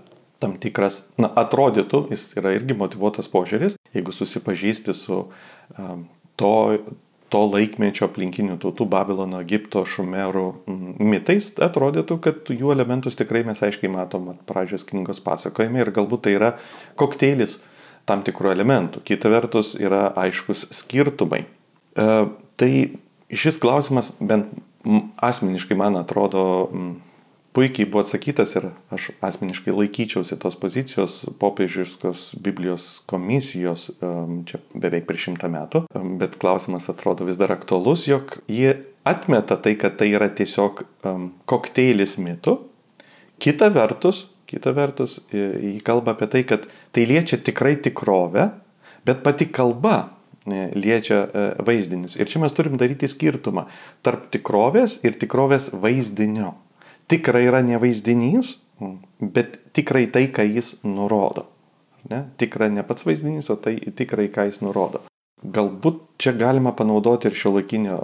[0.43, 5.21] Tam tikras, na, atrodytų, jis yra irgi motivuotas požiūris, jeigu susipažįsti su
[6.35, 6.55] to,
[7.33, 10.45] to laikmečio aplinkinių tautų Babilono, Egipto, Šumerų
[11.01, 16.35] mitais, atrodytų, kad jų elementus tikrai mes aiškiai matom pradžios knygos pasakojime ir galbūt tai
[16.37, 16.51] yra
[16.99, 17.57] kokteilis
[18.09, 19.01] tam tikrų elementų.
[19.07, 21.43] Kita vertus yra aiškus skirtumai.
[21.43, 22.07] E,
[22.59, 22.71] tai
[23.33, 24.53] šis klausimas bent
[25.23, 26.43] asmeniškai man atrodo
[27.53, 33.89] puikiai buvo atsakytas ir aš asmeniškai laikyčiausi tos pozicijos popiežiškos Biblijos komisijos
[34.49, 35.83] čia beveik prieš šimtą metų,
[36.21, 38.73] bet klausimas atrodo vis dar aktualus, jog jie
[39.07, 40.83] atmeta tai, kad tai yra tiesiog
[41.49, 42.57] kokteilis mitų.
[43.43, 48.49] Kita vertus, kita vertus, jį kalba apie tai, kad tai liečia tikrai tikrovę,
[49.05, 49.97] bet pati kalba
[50.47, 52.15] e, liečia e, vaizdinius.
[52.15, 53.65] Ir čia mes turim daryti skirtumą
[54.05, 56.53] tarp tikrovės ir tikrovės vaizdinio
[57.11, 58.57] tikra yra ne vaizdinys,
[59.19, 61.47] bet tikrai tai, ką jis nurodo.
[62.11, 62.25] Ne?
[62.37, 65.03] Tikra ne pats vaizdinys, o tai tikrai, ką jis nurodo.
[65.43, 67.97] Galbūt čia galima panaudoti ir šio laikinio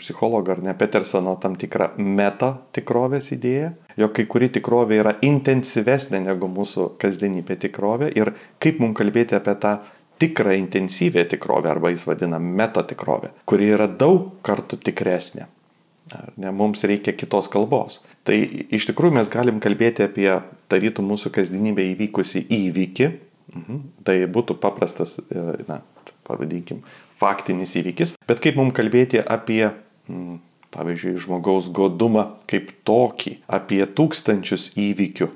[0.00, 6.22] psichologo ar ne Petersono tam tikrą meta tikrovės idėją, jog kai kuri tikrovė yra intensyvesnė
[6.24, 8.32] negu mūsų kasdienybė tikrovė ir
[8.64, 9.74] kaip mums kalbėti apie tą
[10.24, 15.50] tikrą intensyvę tikrovę arba jis vadina meta tikrovę, kuri yra daug kartų tikresnė.
[16.14, 17.98] Ar ne, mums reikia kitos kalbos.
[18.26, 20.28] Tai iš tikrųjų mes galim kalbėti apie
[20.70, 23.08] tarytų mūsų kasdienybę įvykusi įvykį.
[23.56, 23.80] Mhm.
[24.06, 25.80] Tai būtų paprastas, e, na,
[26.26, 26.82] pavadinkim,
[27.18, 28.14] faktinis įvykis.
[28.28, 29.64] Bet kaip mums kalbėti apie,
[30.10, 30.38] m,
[30.74, 35.30] pavyzdžiui, žmogaus godumą kaip tokį, apie tūkstančius įvykių,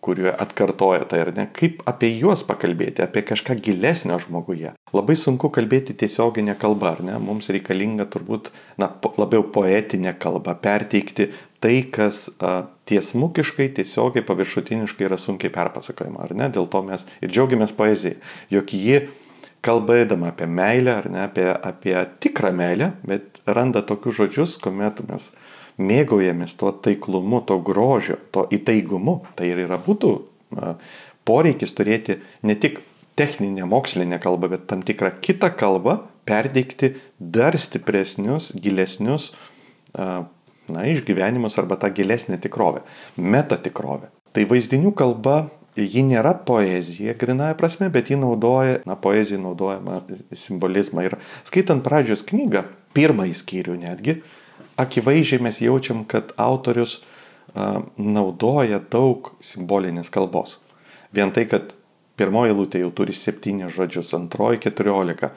[0.00, 4.72] kurie atkartoja tai, ar ne, kaip apie juos pakalbėti, apie kažką gilesnio žmoguje.
[4.90, 8.50] Labai sunku kalbėti tiesioginę kalbą, ar ne, mums reikalinga turbūt,
[8.80, 8.88] na,
[9.20, 11.28] labiau poetinė kalba, perteikti
[11.62, 17.30] tai, kas a, tiesmukiškai, tiesiogiai, paviršutiniškai yra sunkiai perpasakojama, ar ne, dėl to mes ir
[17.30, 18.18] džiaugiamės poezijai,
[18.50, 19.04] jog ji
[19.62, 25.30] kalbėdama apie meilę, ar ne, apie, apie tikrą meilę, bet randa tokius žodžius, kuomet mes
[25.80, 30.16] mėgaujamės tuo taiklumu, to grožiu, to įtaigumu, tai ir yra būtų
[31.28, 32.80] poreikis turėti ne tik
[33.20, 39.30] techninę mokslinę kalbą, bet tam tikrą kitą kalbą, perdėkti dar stipresnius, gilesnius
[39.94, 42.84] na, išgyvenimus arba tą gilesnę tikrovę,
[43.16, 44.08] metatikrovę.
[44.32, 50.00] Tai vaizdinių kalba, ji nėra poezija grinąją prasme, bet ji naudoja, na, poezija naudojama
[50.32, 51.08] simbolizmą.
[51.08, 52.64] Ir skaitant pradžios knygą,
[52.96, 54.20] pirmąjį skyrių netgi,
[54.80, 57.00] akivaizdžiai mes jaučiam, kad autorius
[57.52, 60.58] a, naudoja daug simbolinės kalbos.
[61.14, 61.74] Vien tai, kad
[62.20, 65.32] pirmoji lūtė jau turi septynis žodžius, antroji keturiolika.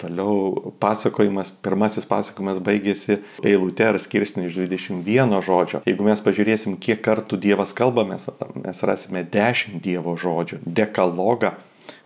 [0.00, 5.84] Toliau pasakojimas, pirmasis pasakojimas baigėsi eilute ar skirsniu iš 21 žodžio.
[5.86, 8.26] Jeigu mes pažiūrėsim, kiek kartų Dievas kalba, mes,
[8.58, 11.54] mes rasime 10 Dievo žodžių, dekalogą,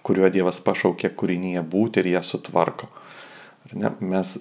[0.05, 2.90] kuriuo Dievas pašaukė kūrinyje būti ir ją sutvarko.
[4.05, 4.35] Mes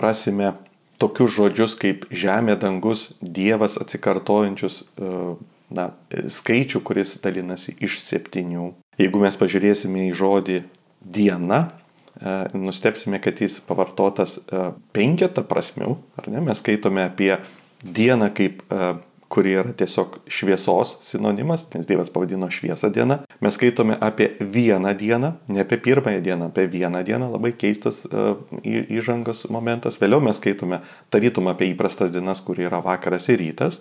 [0.00, 0.54] rasime
[1.02, 4.80] tokius žodžius kaip žemė, dangus, Dievas atsikartojančius
[5.76, 8.70] na, skaičių, kuris dalinasi iš septynių.
[9.00, 10.60] Jeigu mes pažiūrėsime į žodį
[11.16, 11.60] diena,
[12.16, 16.40] e, nustepsime, kad jis pavartotas e, penketą prasmių, ar ne?
[16.48, 17.34] Mes skaitome apie
[17.84, 18.94] dieną kaip e,
[19.28, 23.18] kuri yra tiesiog šviesos sinonimas, nes Dievas pavadino šviesą dieną.
[23.42, 28.38] Mes skaitome apie vieną dieną, ne apie pirmąją dieną, apie vieną dieną, labai keistas uh,
[28.62, 29.98] įžangos momentas.
[30.02, 30.80] Vėliau mes skaitome
[31.10, 33.80] tarytum apie įprastas dienas, kur yra vakaras ir rytas.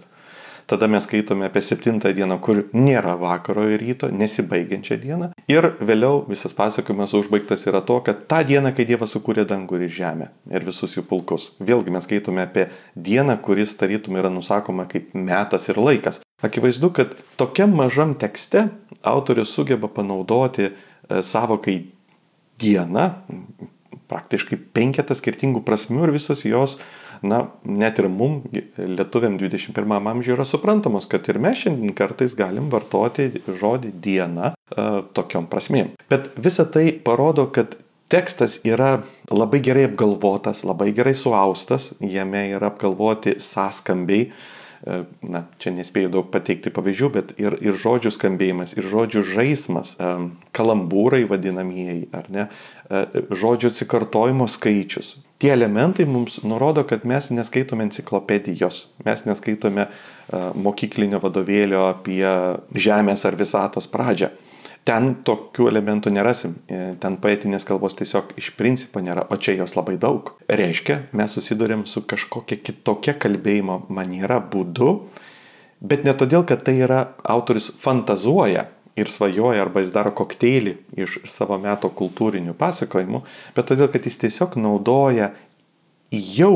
[0.65, 5.28] Tada mes skaitome apie septintą dieną, kur nėra vakaro ir ryto, nesibaigiančią dieną.
[5.51, 9.93] Ir vėliau visas pasakojimas užbaigtas yra to, kad tą dieną, kai Dievas sukūrė dangų ir
[9.93, 11.51] žemę ir visus jų pulkus.
[11.62, 12.65] Vėlgi mes skaitome apie
[12.97, 16.23] dieną, kuris tarytum yra nusakoma kaip metas ir laikas.
[16.41, 18.65] Akivaizdu, kad tokiam mažam tekste
[19.06, 20.73] autorius sugeba panaudoti e,
[21.21, 21.78] savokai
[22.58, 23.12] diena,
[24.12, 26.77] praktiškai penketą skirtingų prasmių ir visos jos
[27.25, 28.41] na, net ir mum,
[28.77, 35.01] lietuviam 21 amžiuje yra suprantamos, kad ir mes šiandien kartais galim vartoti žodį diena uh,
[35.15, 35.93] tokiom prasmėm.
[36.12, 37.77] Bet visa tai parodo, kad
[38.12, 38.99] tekstas yra
[39.31, 44.54] labai gerai apgalvotas, labai gerai suaustas, jame yra apgalvoti sąskambiai, e,
[44.85, 50.15] na, čia nespėjau daug pateikti pavyzdžių, bet ir, ir žodžių skambėjimas, ir žodžių žaidimas, e,
[50.55, 52.49] kalambūrai vadinamieji, ar ne,
[53.33, 59.87] žodžių atsikartojimo skaičius tie elementai mums nurodo, kad mes neskaitome enciklopedijos, mes neskaitome
[60.57, 62.23] mokyklinio vadovėlio apie
[62.73, 64.31] Žemės ar visatos pradžią.
[64.85, 69.73] Ten tokių elementų nerasim, e, ten poetinės kalbos tiesiog iš principo nėra, o čia jos
[69.73, 70.35] labai daug.
[70.45, 74.91] Reiškia, mes susidurėm su kažkokia kitokia kalbėjimo maniera, būdu,
[75.81, 81.17] bet ne todėl, kad tai yra autorius fantazuoja, ir svajoja arba jis daro kokteilį iš
[81.27, 83.21] savo meto kultūrinių pasakojimų,
[83.55, 85.33] bet todėl, kad jis tiesiog naudoja
[86.11, 86.53] jau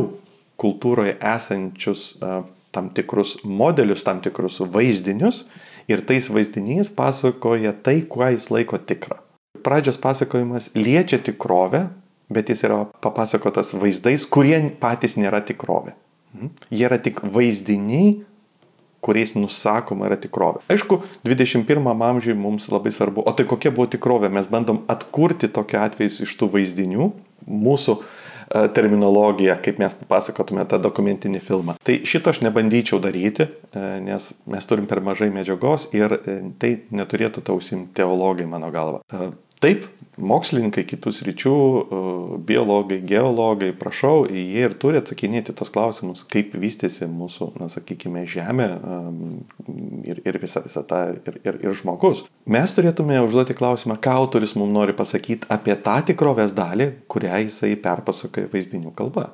[0.60, 2.44] kultūroje esančius uh,
[2.76, 5.44] tam tikrus modelius, tam tikrus vaizdinius
[5.90, 9.20] ir tais vaizdiniais pasakoja tai, kuo jis laiko tikrą.
[9.66, 11.88] Pradžios pasakojimas liečia tikrovę,
[12.30, 15.96] bet jis yra papasakotas vaizdais, kurie patys nėra tikrovė.
[16.36, 16.52] Mhm.
[16.70, 18.20] Jie yra tik vaizdiniai,
[19.04, 20.62] kuriais nusakoma yra tikrovė.
[20.72, 25.86] Aišku, 21 amžiui mums labai svarbu, o tai kokia buvo tikrovė, mes bandom atkurti tokią
[25.88, 27.12] atvejus iš tų vaizdinių,
[27.48, 27.96] mūsų
[28.50, 31.76] terminologiją, kaip mes papasakotume tą dokumentinį filmą.
[31.86, 36.74] Tai šito aš nebandyčiau daryti, e, nes mes turim per mažai medžiagos ir e, tai
[36.90, 39.04] neturėtų tausim teologai mano galva.
[39.60, 39.84] Taip,
[40.20, 41.54] mokslininkai kitus ryčių,
[42.48, 48.68] biologai, geologai, prašau, jie ir turi atsakinėti tos klausimus, kaip vystėsi mūsų, na, sakykime, Žemė
[50.12, 52.26] ir, ir visa, visa ta, ir, ir, ir žmogus.
[52.50, 57.76] Mes turėtume užduoti klausimą, ką autoris mums nori pasakyti apie tą tikrovės dalį, kurią jisai
[57.80, 59.30] perpasakoja vaizdinių kalba.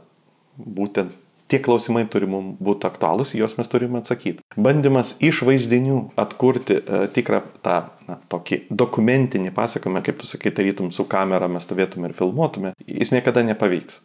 [0.56, 1.12] Būtent
[1.48, 4.44] tie klausimai turi mums būti aktualūs, juos mes turime atsakyti.
[4.58, 7.78] Bandymas iš vaizdinių atkurti uh, tikrą tą
[8.10, 13.14] na, tokį dokumentinį pasakojimą, kaip tu sakai, tarytum su kamera mes stovėtume ir filmuotume, jis
[13.16, 14.02] niekada nepavyks.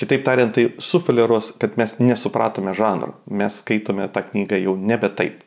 [0.00, 5.42] Kitaip tariant, tai sufleruos, kad mes nesupratome žanro, mes skaitome tą knygą jau nebe taip.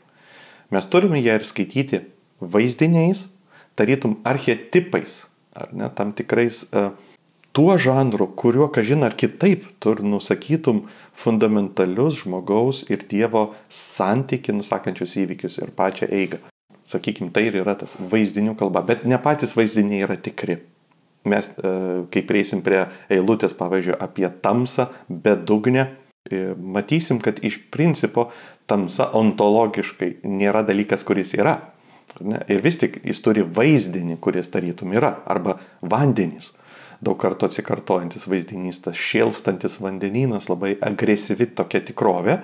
[0.74, 2.04] Mes turime ją ir skaityti
[2.54, 3.26] vaizdiniais,
[3.80, 5.24] tarytum archetipais,
[5.58, 6.92] ar ne, tam tikrais uh,
[7.54, 15.60] tuo žanru, kuriuo, kažin ar kitaip, tu nusakytum fundamentalius žmogaus ir Dievo santyki nusakančius įvykius
[15.62, 16.42] ir pačią eigą.
[16.90, 20.58] Sakykime, tai ir yra tas vaizdinių kalba, bet ne patys vaizdiniai yra tikri.
[21.30, 21.76] Mes, e,
[22.12, 22.82] kai prieisim prie
[23.14, 25.86] eilutės, pavyzdžiui, apie tamsą, bedugnę,
[26.28, 28.32] e, matysim, kad iš principo
[28.68, 31.56] tamsa ontologiškai nėra dalykas, kuris yra.
[32.20, 32.42] Ne?
[32.52, 36.52] Ir vis tik jis turi vaizdinį, kuris tarytum yra, arba vandenys
[37.04, 42.40] daug kartų atsikartojantis vaizdinys, tas šėlstantis vandenynas, labai agresyvi tokia tikrovė.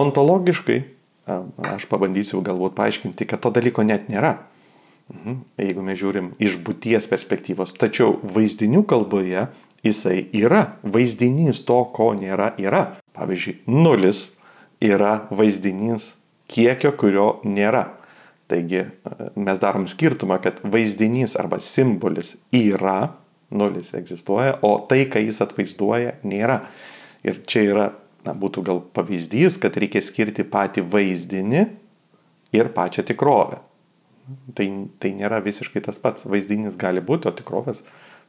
[0.00, 0.78] Ontologiškai,
[1.74, 4.36] aš pabandysiu galbūt paaiškinti, kad to dalyko net nėra.
[5.10, 5.40] Mhm.
[5.58, 7.74] Jeigu mes žiūrim iš būties perspektyvos.
[7.78, 9.48] Tačiau vaizdinių kalboje
[9.86, 10.76] jisai yra.
[10.82, 12.84] Vaizdinys to, ko nėra, yra.
[13.18, 14.28] Pavyzdžiui, nulis
[14.80, 16.14] yra vaizdinys
[16.50, 17.88] kiekio, kurio nėra.
[18.50, 18.84] Taigi
[19.38, 23.12] mes darom skirtumą, kad vaizdinys arba simbolis yra,
[23.50, 26.60] nulis egzistuoja, o tai, ką jis atvaizduoja, nėra.
[27.26, 27.86] Ir čia yra,
[28.26, 31.64] na, būtų gal pavyzdys, kad reikia skirti patį vaizdinį
[32.56, 33.60] ir pačią tikrovę.
[34.54, 34.66] Tai,
[35.02, 36.26] tai nėra visiškai tas pats.
[36.30, 37.82] Vaizdinis gali būti, o tikrovės,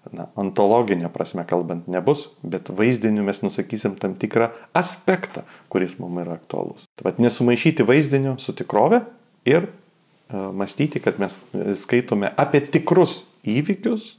[0.09, 6.39] na, ontologinė prasme kalbant, nebus, bet vaizdiniu mes nusakysim tam tikrą aspektą, kuris mums yra
[6.39, 6.87] aktualus.
[6.97, 9.03] Tai vad nesumaišyti vaizdinio su tikrove
[9.45, 11.37] ir uh, mąstyti, kad mes
[11.83, 14.15] skaitome apie tikrus įvykius,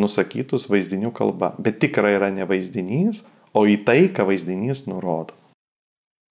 [0.00, 1.54] nusakytus vaizdinių kalba.
[1.58, 3.24] Bet tikra yra ne vaizdinys,
[3.56, 5.36] o į tai, ką vaizdinys nurodo.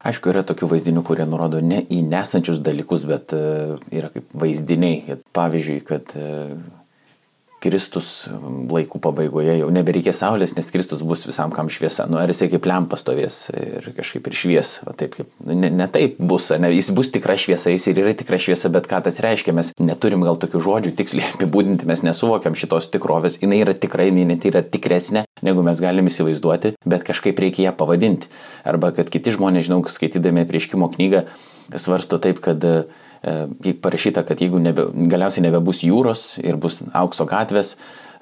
[0.06, 5.18] Aišku, yra tokių vaizdinių, kurie nurodo ne į nesančius dalykus, bet e, yra kaip vaizdiniai.
[5.34, 6.58] Pavyzdžiui, kad e,
[7.66, 8.10] Kristus
[8.72, 12.06] laikų pabaigoje jau nebereikia saulės, nes Kristus bus visam kam šviesa.
[12.10, 15.72] Nu, ar jisai kaip lempa stovės ir kažkaip ir švies, o taip kaip, nu, ne,
[15.74, 19.02] ne taip bus, ne, jis bus tikra šviesa, jis ir yra tikra šviesa, bet ką
[19.08, 23.74] tas reiškia, mes neturim gal tokių žodžių tiksliai apibūdinti, mes nesuvokiam šitos tikrovės, jinai yra
[23.78, 28.30] tikrai, jinai net yra tikresnė, negu mes galim įsivaizduoti, bet kažkaip reikia ją pavadinti.
[28.68, 31.26] Arba kad kiti žmonės, žinau, skaitydami prieškimo knygą,
[31.82, 33.04] svarsto taip, kad uh,
[33.82, 37.76] parašyta, kad jeigu nebe, galiausiai nebebus jūros ir bus aukso gatvės,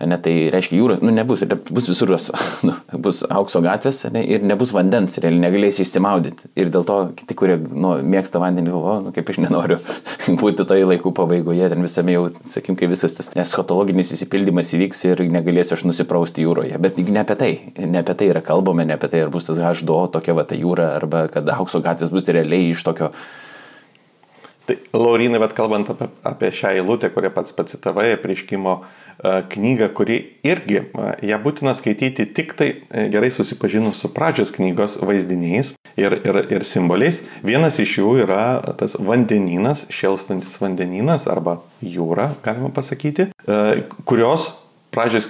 [0.08, 2.30] ne, tai reiškia jūros, nu nebus, bus visur jos,
[2.68, 6.50] nu, bus aukso gatvės ne, ir nebus vandens, ir negalėsi išsimaudyti.
[6.60, 9.80] Ir dėl to kiti, kurie nu, mėgsta vandenį, galvo, nu, kaip aš nenoriu
[10.42, 15.26] būti toje laikų pabaigoje, ten visame jau, sakim, kai visas tas eschatologinis įsipildymas įvyks ir
[15.34, 16.80] negalėsiu aš nusiprausti jūroje.
[16.84, 19.62] Bet ne apie tai, ne apie tai yra kalbama, ne apie tai, ar bus tas
[19.62, 23.14] H2, tokia va ta jūra, arba kad aukso gatvės bus realiai iš tokio
[24.66, 30.20] Tai Laurinai, bet kalbant apie, apie šią eilutę, kurią pats pacitavai, prieškimo e, knygą, kuri
[30.48, 36.16] irgi e, ją būtina skaityti tik tai e, gerai susipažinus su pradžios knygos vaizdiniais ir,
[36.16, 37.20] ir, ir simboliais.
[37.44, 38.46] Vienas iš jų yra
[38.80, 43.34] tas vandeninas, šėlstantis vandeninas arba jūra, galima pasakyti,
[44.08, 44.54] kurios
[44.96, 45.28] pradžios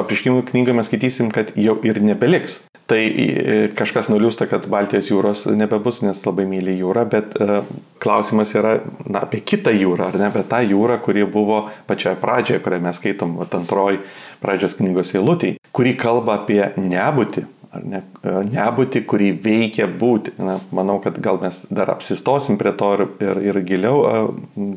[0.00, 5.46] apriškimų knygą mes skaitysim, kad jau ir nebeliks tai e, kažkas nuliūsta, kad Baltijos jūros
[5.56, 7.62] nebebus, nes labai myli jūrą, bet e,
[8.02, 8.76] klausimas yra
[9.06, 13.00] na, apie kitą jūrą, ar ne apie tą jūrą, kuri buvo pačioje pradžioje, kurią mes
[13.00, 14.02] skaitom antroji
[14.42, 20.36] pradžios knygos eilutė, kuri kalba apie nebūtį, ar ne, e, nebūti, kurį veikia būti.
[20.42, 24.34] Na, manau, kad gal mes dar apsistosim prie to ir, ir, ir giliau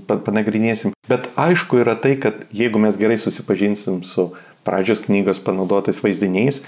[0.07, 0.95] panagrinėsim.
[1.11, 4.31] Bet aišku yra tai, kad jeigu mes gerai susipažinsim su
[4.65, 6.61] pradžios knygos panaudotais vaizdiniais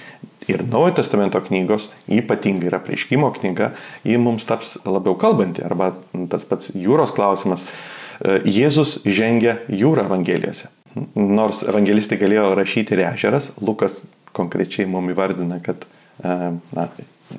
[0.47, 3.73] ir Naujojo testamento knygos, ypatingai yra prieškimo knyga,
[4.07, 5.65] ji mums taps labiau kalbanti.
[5.65, 5.91] Arba
[6.31, 7.65] tas pats jūros klausimas.
[8.21, 10.71] E, Jėzus žengia jūrą Evangelijose.
[11.17, 14.01] Nors evangelistai galėjo rašyti ir ežeras, Lukas
[14.37, 16.37] konkrečiai mums įvardina, kad e,
[16.77, 16.87] na,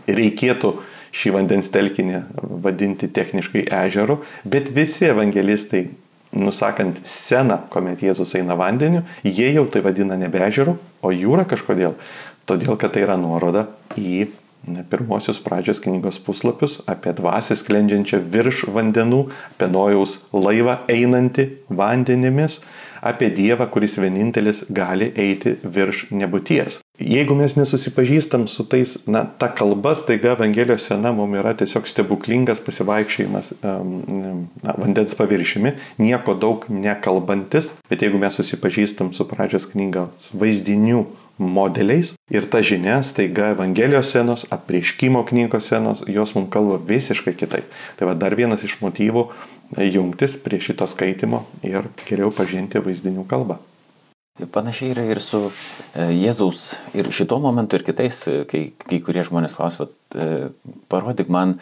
[0.07, 0.75] reikėtų
[1.19, 2.21] šį vandens telkinį
[2.65, 5.87] vadinti techniškai ežeru, bet visi evangelistai
[6.33, 11.97] nusakant sceną, kuomet Jėzus eina vandeniu, jie jau tai vadina nebe ežeru, o jūra kažkodėl.
[12.49, 14.29] Todėl, kad tai yra nuoroda į
[14.91, 19.23] pirmosius pradžios knygos puslapius apie dvasį sklendžiančią virš vandenų,
[19.55, 22.61] apie nojaus laivą einantį vandenimis,
[23.01, 26.83] apie Dievą, kuris vienintelis gali eiti virš nebūties.
[26.99, 32.59] Jeigu mes nesusipažįstam su tais, na, ta kalba, staiga Evangelijos sena mums yra tiesiog stebuklingas
[32.67, 33.93] pasivaikščiojimas um,
[34.65, 41.05] na, vandens paviršimi, nieko daug nekalbantis, bet jeigu mes susipažįstam su pradžios knygos vaizdinių
[41.39, 47.71] modeliais ir ta žinia staiga Evangelijos senos, apriškimo knygos senos, jos mums kalba visiškai kitaip.
[47.95, 49.29] Tai va dar vienas iš motyvų
[49.87, 53.63] jungtis prie šito skaitimo ir geriau pažinti vaizdinių kalbą.
[54.47, 59.25] Panašiai yra ir su e, Jėzaus, ir šituo momentu, ir kitais, e, kai, kai kurie
[59.27, 60.49] žmonės klausia, e,
[60.93, 61.57] parodyk man,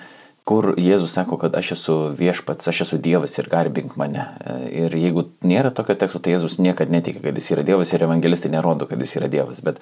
[0.47, 4.29] kur Jėzus sako, kad aš esu viešpats, aš esu Dievas ir garbink mane.
[4.71, 8.53] Ir jeigu nėra tokio teksto, tai Jėzus niekada netikė, kad jis yra Dievas ir evangelistai
[8.53, 9.65] nerodo, kad jis yra Dievas.
[9.67, 9.81] Bet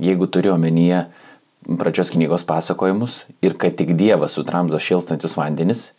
[0.00, 1.04] jeigu turiu omenyje
[1.68, 5.90] pradžios knygos pasakojimus ir kad tik Dievas sutramdo šiltančius vandenis,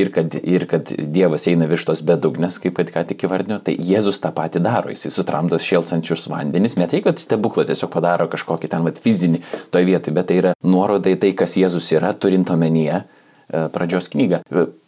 [0.00, 3.76] ir kad, ir kad Dievas eina virš tos bedugnės, kaip kad ką tik įvardinau, tai
[3.76, 8.72] Jėzus tą patį daro, jisai sutramdo šėlsančius vandenis, ne tai, kad stebuklą tiesiog padaro kažkokį
[8.72, 9.42] ten vat, fizinį
[9.74, 13.04] toje vietoje, bet tai yra nuoroda į tai, kas Jėzus yra, turint omenyje,
[13.48, 14.42] pradžios knygą.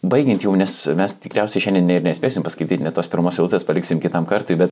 [0.05, 4.27] Baigiant jau, nes mes tikriausiai šiandien ir nespėsim paskaityti, net tos pirmos eilutės paliksim kitam
[4.29, 4.69] kartui, bet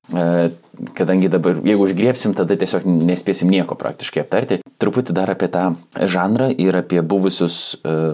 [0.97, 4.59] kadangi dabar, jeigu užgriepsim, tada tiesiog nespėsim nieko praktiškai aptarti.
[4.79, 8.13] Truputį dar apie tą žanrą ir apie buvusius uh,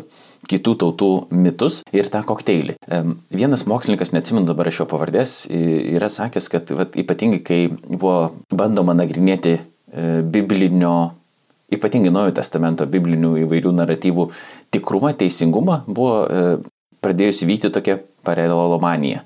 [0.50, 2.78] kitų tautų mitus ir tą kokteilį.
[3.34, 8.18] Vienas mokslininkas, neatsimenu dabar aš jo pavardės, yra sakęs, kad vat, ypatingai kai buvo
[8.54, 9.62] bandoma nagrinėti e,
[10.22, 10.96] biblinio,
[11.74, 14.30] ypatingai Naujojo testamento biblinių įvairių naratyvų
[14.76, 16.46] tikrumą, teisingumą, buvo e,
[17.06, 19.26] pradėjusi vykti tokia paralelomanija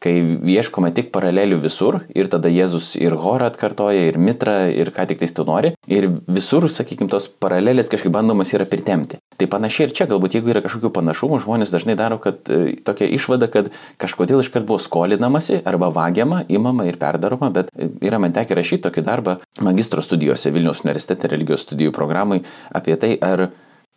[0.00, 0.14] kai
[0.54, 5.20] ieškoma tik paralelių visur ir tada Jėzus ir Horą atkartoja, ir Mitrą, ir ką tik
[5.20, 5.74] tais tu nori.
[5.90, 9.20] Ir visur, sakykime, tos paralelės kažkaip bandomas yra pritemti.
[9.36, 13.08] Tai panašiai ir čia, galbūt jeigu yra kažkokių panašumų, žmonės dažnai daro kad, e, tokia
[13.12, 13.70] išvada, kad
[14.00, 18.86] kažkodėl iškart buvo skolinamasi arba vagiama, imama ir perdaroma, bet e, yra man tekę rašyti
[18.88, 22.40] tokį darbą magistro studijose Vilniaus universitete religijos studijų programai
[22.72, 23.50] apie tai, ar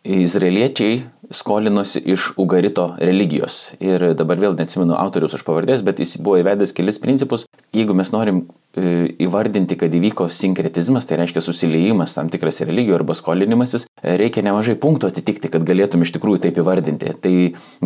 [0.04, 3.72] izraeliečiai skolinosi iš Ugarito religijos.
[3.80, 7.46] Ir dabar vėl neatsimenu autoriaus aš pavardės, bet jis buvo įvedęs kelis principus.
[7.74, 8.42] Jeigu mes norim
[8.76, 14.76] e, įvardinti, kad įvyko sinkretizmas, tai reiškia susiliejimas tam tikras religijų arba skolinimasis, reikia nemažai
[14.80, 17.14] punktų atitikti, kad galėtum iš tikrųjų taip įvardinti.
[17.24, 17.34] Tai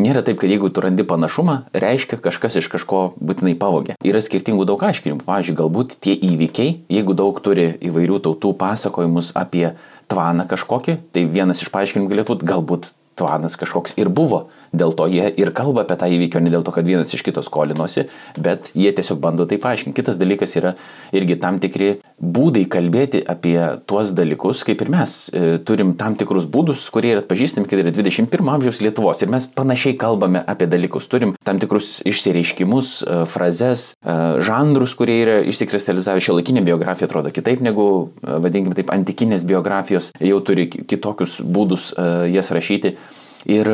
[0.03, 3.97] nėra taip, kad jeigu tu randi panašumą, reiškia kažkas iš kažko būtinai pavogė.
[4.05, 5.25] Yra skirtingų daug aiškinimų.
[5.29, 9.71] Pavyzdžiui, galbūt tie įvykiai, jeigu daug turi įvairių tautų pasakojimus apie
[10.09, 14.47] tvaną kažkokį, tai vienas iš paaiškinimų galėtų būti galbūt tvanas kažkoks ir buvo.
[14.73, 17.43] Dėl to jie ir kalba apie tą įvykį, ne dėl to, kad vienas iš kito
[17.45, 18.07] skolinosi,
[18.39, 19.97] bet jie tiesiog bando tai paaiškinti.
[19.99, 20.75] Kitas dalykas yra
[21.17, 23.57] irgi tam tikri būdai kalbėti apie
[23.89, 27.93] tuos dalykus, kaip ir mes e, turim tam tikrus būdus, kurie yra atpažįstami, kad yra
[27.95, 29.23] 21 amžiaus Lietuvos.
[29.23, 31.09] Ir mes panašiai kalbame apie dalykus.
[31.11, 36.23] Turim tam tikrus išsireiškimus, e, frazes, e, žanrus, kurie yra išsikristalizavę.
[36.25, 37.89] Šio laikinė biografija atrodo kitaip negu,
[38.23, 42.97] e, vadinkime taip, antikinės biografijos, jau turi kitokius būdus e, jas rašyti.
[43.47, 43.69] Ir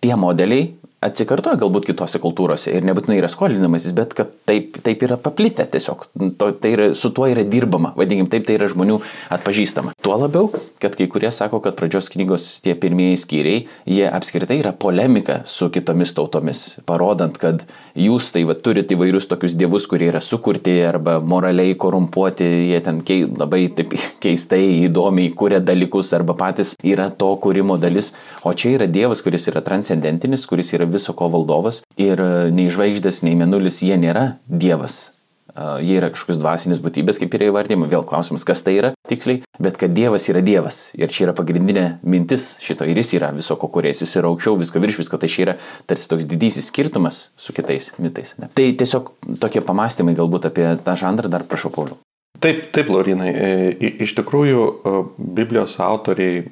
[0.00, 5.16] tie modeliai atsikartoja galbūt kitose kultūrose ir nebūtinai yra skolinimasis, bet kad taip, taip yra
[5.20, 6.04] paplitę tiesiog.
[6.36, 8.98] To, tai yra, su tuo yra dirbama, vadinkim, taip tai yra žmonių
[9.32, 9.94] atpažįstama.
[10.04, 10.50] Tuo labiau,
[10.82, 15.70] kad kai kurie sako, kad pradžios knygos tie pirmieji skyriai, jie apskritai yra polemika su
[15.72, 17.64] kitomis tautomis, parodant, kad
[17.96, 23.00] jūs tai va, turite įvairius tokius dievus, kurie yra sukurti arba moraliai korumpuoti, jie ten
[23.06, 28.12] kei, labai taip keistai, įdomiai kuria dalykus arba patys yra to kūrimo dalis,
[28.44, 32.68] o čia yra dievas, kuris yra transcendentinis, kuris yra viso ko valdovas ir e, nei
[32.72, 35.10] žvaigždės, nei menulis jie nėra Dievas.
[35.50, 39.40] Uh, jie yra kažkokios dvasinės būtybės, kaip yra įvardymai, vėl klausimas, kas tai yra tiksliai,
[39.58, 40.78] bet kad Dievas yra Dievas.
[40.94, 44.54] Ir čia yra pagrindinė mintis šito ir jis yra viso ko kuriejas, jis yra aukščiau,
[44.60, 45.56] visko virš visko, tai čia yra
[45.90, 48.36] tarsi toks didysis skirtumas su kitais mitais.
[48.38, 48.46] Ne?
[48.54, 49.10] Tai tiesiog
[49.42, 51.98] tokie pamastymai galbūt apie tą žanrą, dar prašau, Pauliu.
[52.40, 53.30] Taip, taip, Laurinai.
[53.36, 55.00] E, iš tikrųjų, e,
[55.36, 56.46] Biblijos autoriai,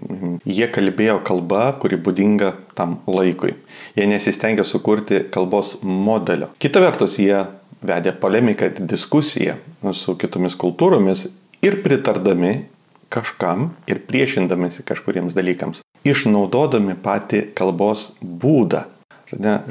[0.45, 3.55] jie kalbėjo kalbą, kuri būdinga tam laikui.
[3.97, 6.51] Jie nesistengia sukurti kalbos modelio.
[6.61, 7.47] Kita vertus, jie
[7.81, 9.57] vedė polemiką ir diskusiją
[9.97, 11.29] su kitomis kultūromis
[11.65, 12.67] ir pritardami
[13.09, 18.85] kažkam ir priešindamėsi kažkuriems dalykams, išnaudodami patį kalbos būdą.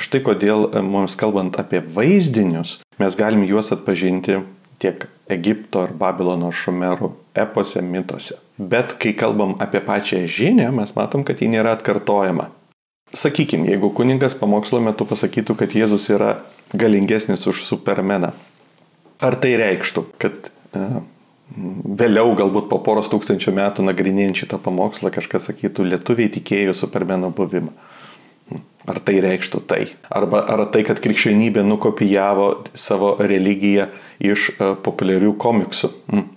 [0.01, 4.41] Štai kodėl e, mums kalbant apie vaizdinius, mes galim juos atpažinti
[4.81, 8.37] tiek Egipto ar Babilono šumerų epose, mituose.
[8.57, 12.49] Bet kai kalbam apie pačią žinią, mes matom, kad ji nėra atkartojama.
[13.13, 16.41] Sakykime, jeigu kuningas pamokslo metu pasakytų, kad Jėzus yra
[16.75, 18.33] galingesnis už Supermeną,
[19.23, 20.87] ar tai reikštų, kad e,
[22.01, 27.71] vėliau, galbūt po poros tūkstančių metų nagrinėjant šitą pamokslą, kažkas sakytų, lietuviai tikėjo Supermeno buvimą?
[28.87, 29.81] Ar tai reikštų tai?
[30.15, 33.89] Arba ar tai, kad krikščionybė nukopijavo savo religiją
[34.23, 35.91] iš uh, populiarių komiksų?
[36.13, 36.27] Mm.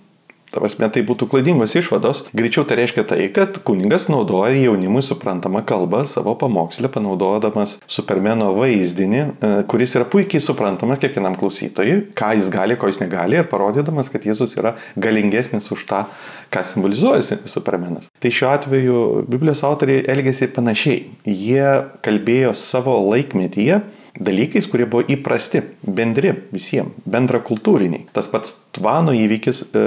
[0.51, 2.25] Tavasme, tai būtų klaidingos išvados.
[2.35, 9.21] Greičiau tai reiškia tai, kad kuningas naudoja jaunimui suprantamą kalbą savo pamokslę, panaudodamas Supermeno vaizdinį,
[9.21, 14.11] e, kuris yra puikiai suprantamas kiekvienam klausytojui, ką jis gali, ko jis negali, ir parodydamas,
[14.11, 16.03] kad Jėzus yra galingesnis už tą,
[16.51, 18.11] ką simbolizuoja Supermenas.
[18.19, 18.99] Tai šiuo atveju
[19.31, 21.05] Biblijos autoriai elgėsi panašiai.
[21.31, 21.63] Jie
[22.03, 23.79] kalbėjo savo laikmetyje
[24.19, 28.07] dalykais, kurie buvo įprasti, bendri visiems, bendra kultūriniai.
[28.15, 29.85] Tas pats tvano įvykis, e,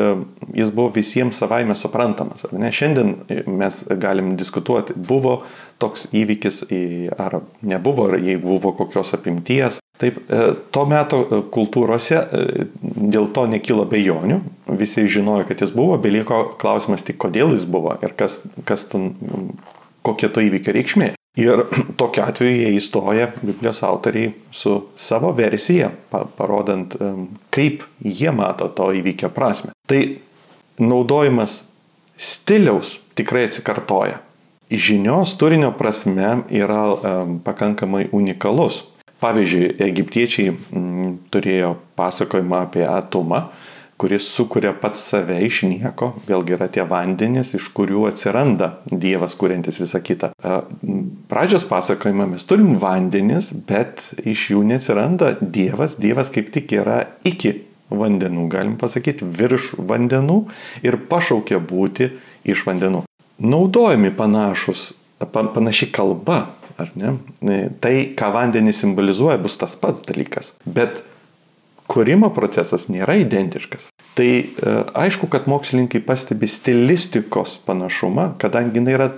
[0.56, 2.46] jis buvo visiems savaime suprantamas.
[2.52, 2.72] Ne?
[2.72, 3.14] Šiandien
[3.46, 5.42] mes galim diskutuoti, buvo
[5.82, 6.64] toks įvykis
[7.18, 9.80] ar nebuvo, ar jeigu buvo kokios apimties.
[10.00, 11.20] Taip, e, to meto
[11.54, 14.40] kultūrose e, dėl to nekilo bejonių,
[14.80, 19.12] visi žinojo, kad jis buvo, beliko klausimas tik, kodėl jis buvo ir kas, kas ten,
[20.02, 21.12] kokia to įvykio reikšmė.
[21.40, 21.64] Ir
[22.00, 26.94] tokiu atveju jie įstoja, Biblijos autoriai, su savo versija, parodant,
[27.54, 29.74] kaip jie mato to įvykio prasme.
[29.90, 30.02] Tai
[30.78, 31.62] naudojimas
[32.16, 34.20] stiliaus tikrai atsikartoja.
[34.70, 36.96] žinios turinio prasme yra
[37.44, 38.84] pakankamai unikalus.
[39.20, 40.54] Pavyzdžiui, egiptiečiai
[41.30, 43.44] turėjo pasakojimą apie atomą,
[44.00, 49.78] kuris sukuria pats save iš nieko, vėlgi yra tie vandenys, iš kurių atsiranda Dievas, kuriantis
[49.80, 50.32] visą kitą.
[51.30, 57.54] Pradžios pasakojimą mes turim vandenis, bet iš jų neatsiranda Dievas, Dievas kaip tik yra iki
[57.94, 60.40] vandenų, galim pasakyti, virš vandenų
[60.86, 62.10] ir pašaukia būti
[62.48, 63.04] iš vandenų.
[63.44, 64.92] Naudojami panašus,
[65.32, 66.44] panaši kalba,
[66.80, 67.16] ar ne?
[67.82, 70.54] Tai, ką vandenį simbolizuoja, bus tas pats dalykas.
[70.66, 71.02] Bet
[71.94, 73.88] kūrimo procesas nėra identiškas.
[74.18, 74.46] Tai e,
[75.04, 79.10] aišku, kad mokslininkai pastebi stilistikos panašumą, kadangi jinai yra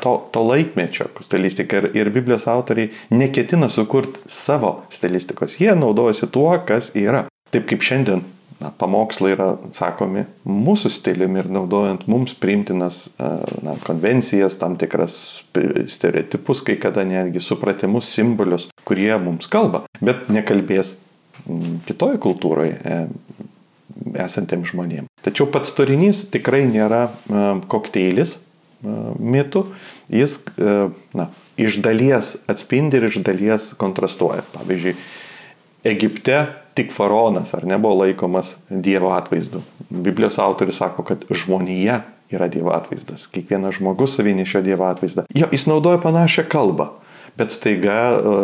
[0.00, 5.60] to, to laikmečio stilistika ir, ir Biblijos autoriai neketina sukurti savo stilistikos.
[5.60, 7.26] Jie naudojasi tuo, kas yra.
[7.50, 8.22] Taip kaip šiandien
[8.60, 13.30] na, pamokslai yra sakomi mūsų stiliumi ir naudojant mums priimtinas e,
[13.64, 15.16] na, konvencijas, tam tikras
[15.90, 20.96] stereotipus, kai kada netgi supratimus, simbolius, kurie mums kalba, bet nekalbės
[21.88, 23.00] kitoj kultūroje e,
[24.22, 25.10] esantiems žmonėms.
[25.24, 28.40] Tačiau pats turinys tikrai nėra e, kokteilis e,
[29.18, 29.64] mitų,
[30.10, 30.40] jis
[31.14, 31.28] na,
[31.60, 34.44] iš dalies atspindi ir iš dalies kontrastuoja.
[34.56, 34.96] Pavyzdžiui,
[35.90, 36.42] Egipte
[36.76, 39.62] tik faraonas ar nebuvo laikomas Dievo atvaizdu.
[39.88, 43.24] Biblijos autorius sako, kad žmonija yra Dievo atvaizdas.
[43.32, 45.24] Kiekvienas žmogus savinešio Dievo atvaizdą.
[45.34, 46.90] Jo, jis naudoja panašią kalbą
[47.40, 48.34] bet staiga e,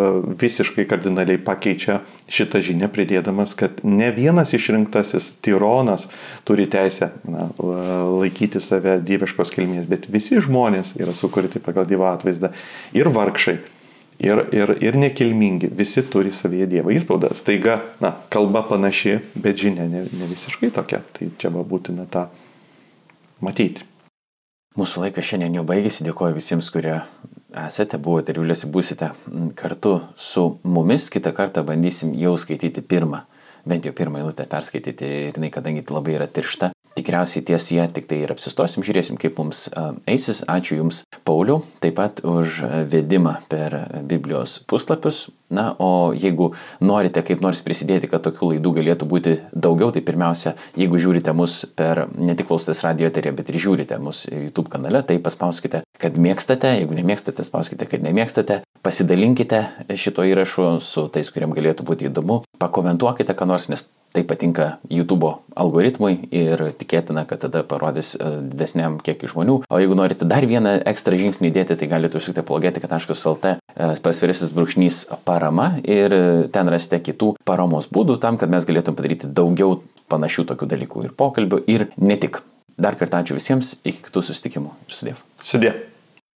[0.41, 2.01] visiškai kardinaliai pakeičia
[2.33, 6.09] šitą žinią, pridėdamas, kad ne vienas išrinktasis tyronas
[6.49, 12.53] turi teisę na, laikyti save dieviškos kilmės, bet visi žmonės yra sukurti pagal Dievo atvaizdą
[12.97, 13.59] ir vargšai.
[14.17, 17.35] Ir, ir, ir nekilmingi, visi turi savyje Dievo įspaudą.
[17.37, 21.03] Staiga, na, kalba panaši, bet žinia ne, ne visiškai tokia.
[21.13, 22.25] Tai čia buvo būtina tą
[23.45, 23.85] matyti.
[24.77, 26.99] Mūsų laikas šiandien jau baigėsi, dėkoju visiems, kurie
[27.55, 29.11] esate, buvote ir viliuosi būsite
[29.59, 31.11] kartu su mumis.
[31.13, 33.23] Kitą kartą bandysim jau skaityti pirmą,
[33.69, 38.09] bent jau pirmą eilutę perskaityti ir jinai, kadangi labai yra tiršta, tikriausiai ties ją tik
[38.11, 39.67] tai ir apsistosim, žiūrėsim, kaip mums
[40.09, 40.43] eisis.
[40.51, 45.27] Ačiū Jums, Pauliu, taip pat už vedimą per Biblijos puslapius.
[45.47, 46.49] Na, o jeigu
[46.83, 51.61] norite kaip nors prisidėti, kad tokių laidų galėtų būti daugiau, tai pirmiausia, jeigu žiūrite mus
[51.79, 56.19] per ne tik klausotės radio eterį, bet ir žiūrite mus YouTube kanale, tai paspauskite, kad
[56.19, 59.63] mėgstate, jeigu nemėgstate, spauskite, kad nemėgstate, pasidalinkite
[59.95, 65.33] šito įrašu su tais, kuriem galėtų būti įdomu, pakomentuokite, ką nors, nes tai patinka YouTube
[65.57, 69.59] algoritmui ir tikėtina, kad tada parodys e, didesniam kiekiu žmonių.
[69.69, 75.03] O jeigu norite dar vieną ekstra žingsnį įdėti, tai galite užsukti apologetika.lt e, pasvirasis brūkšnys
[75.29, 76.15] parama ir
[76.55, 79.81] ten rasite kitų paramos būdų tam, kad mes galėtume padaryti daugiau
[80.13, 82.43] panašių tokių dalykų ir pokalbių ir ne tik.
[82.77, 85.23] Dar kartą ačiū visiems, iki kitų susitikimų ir sudėv.
[85.41, 85.96] Sudėv.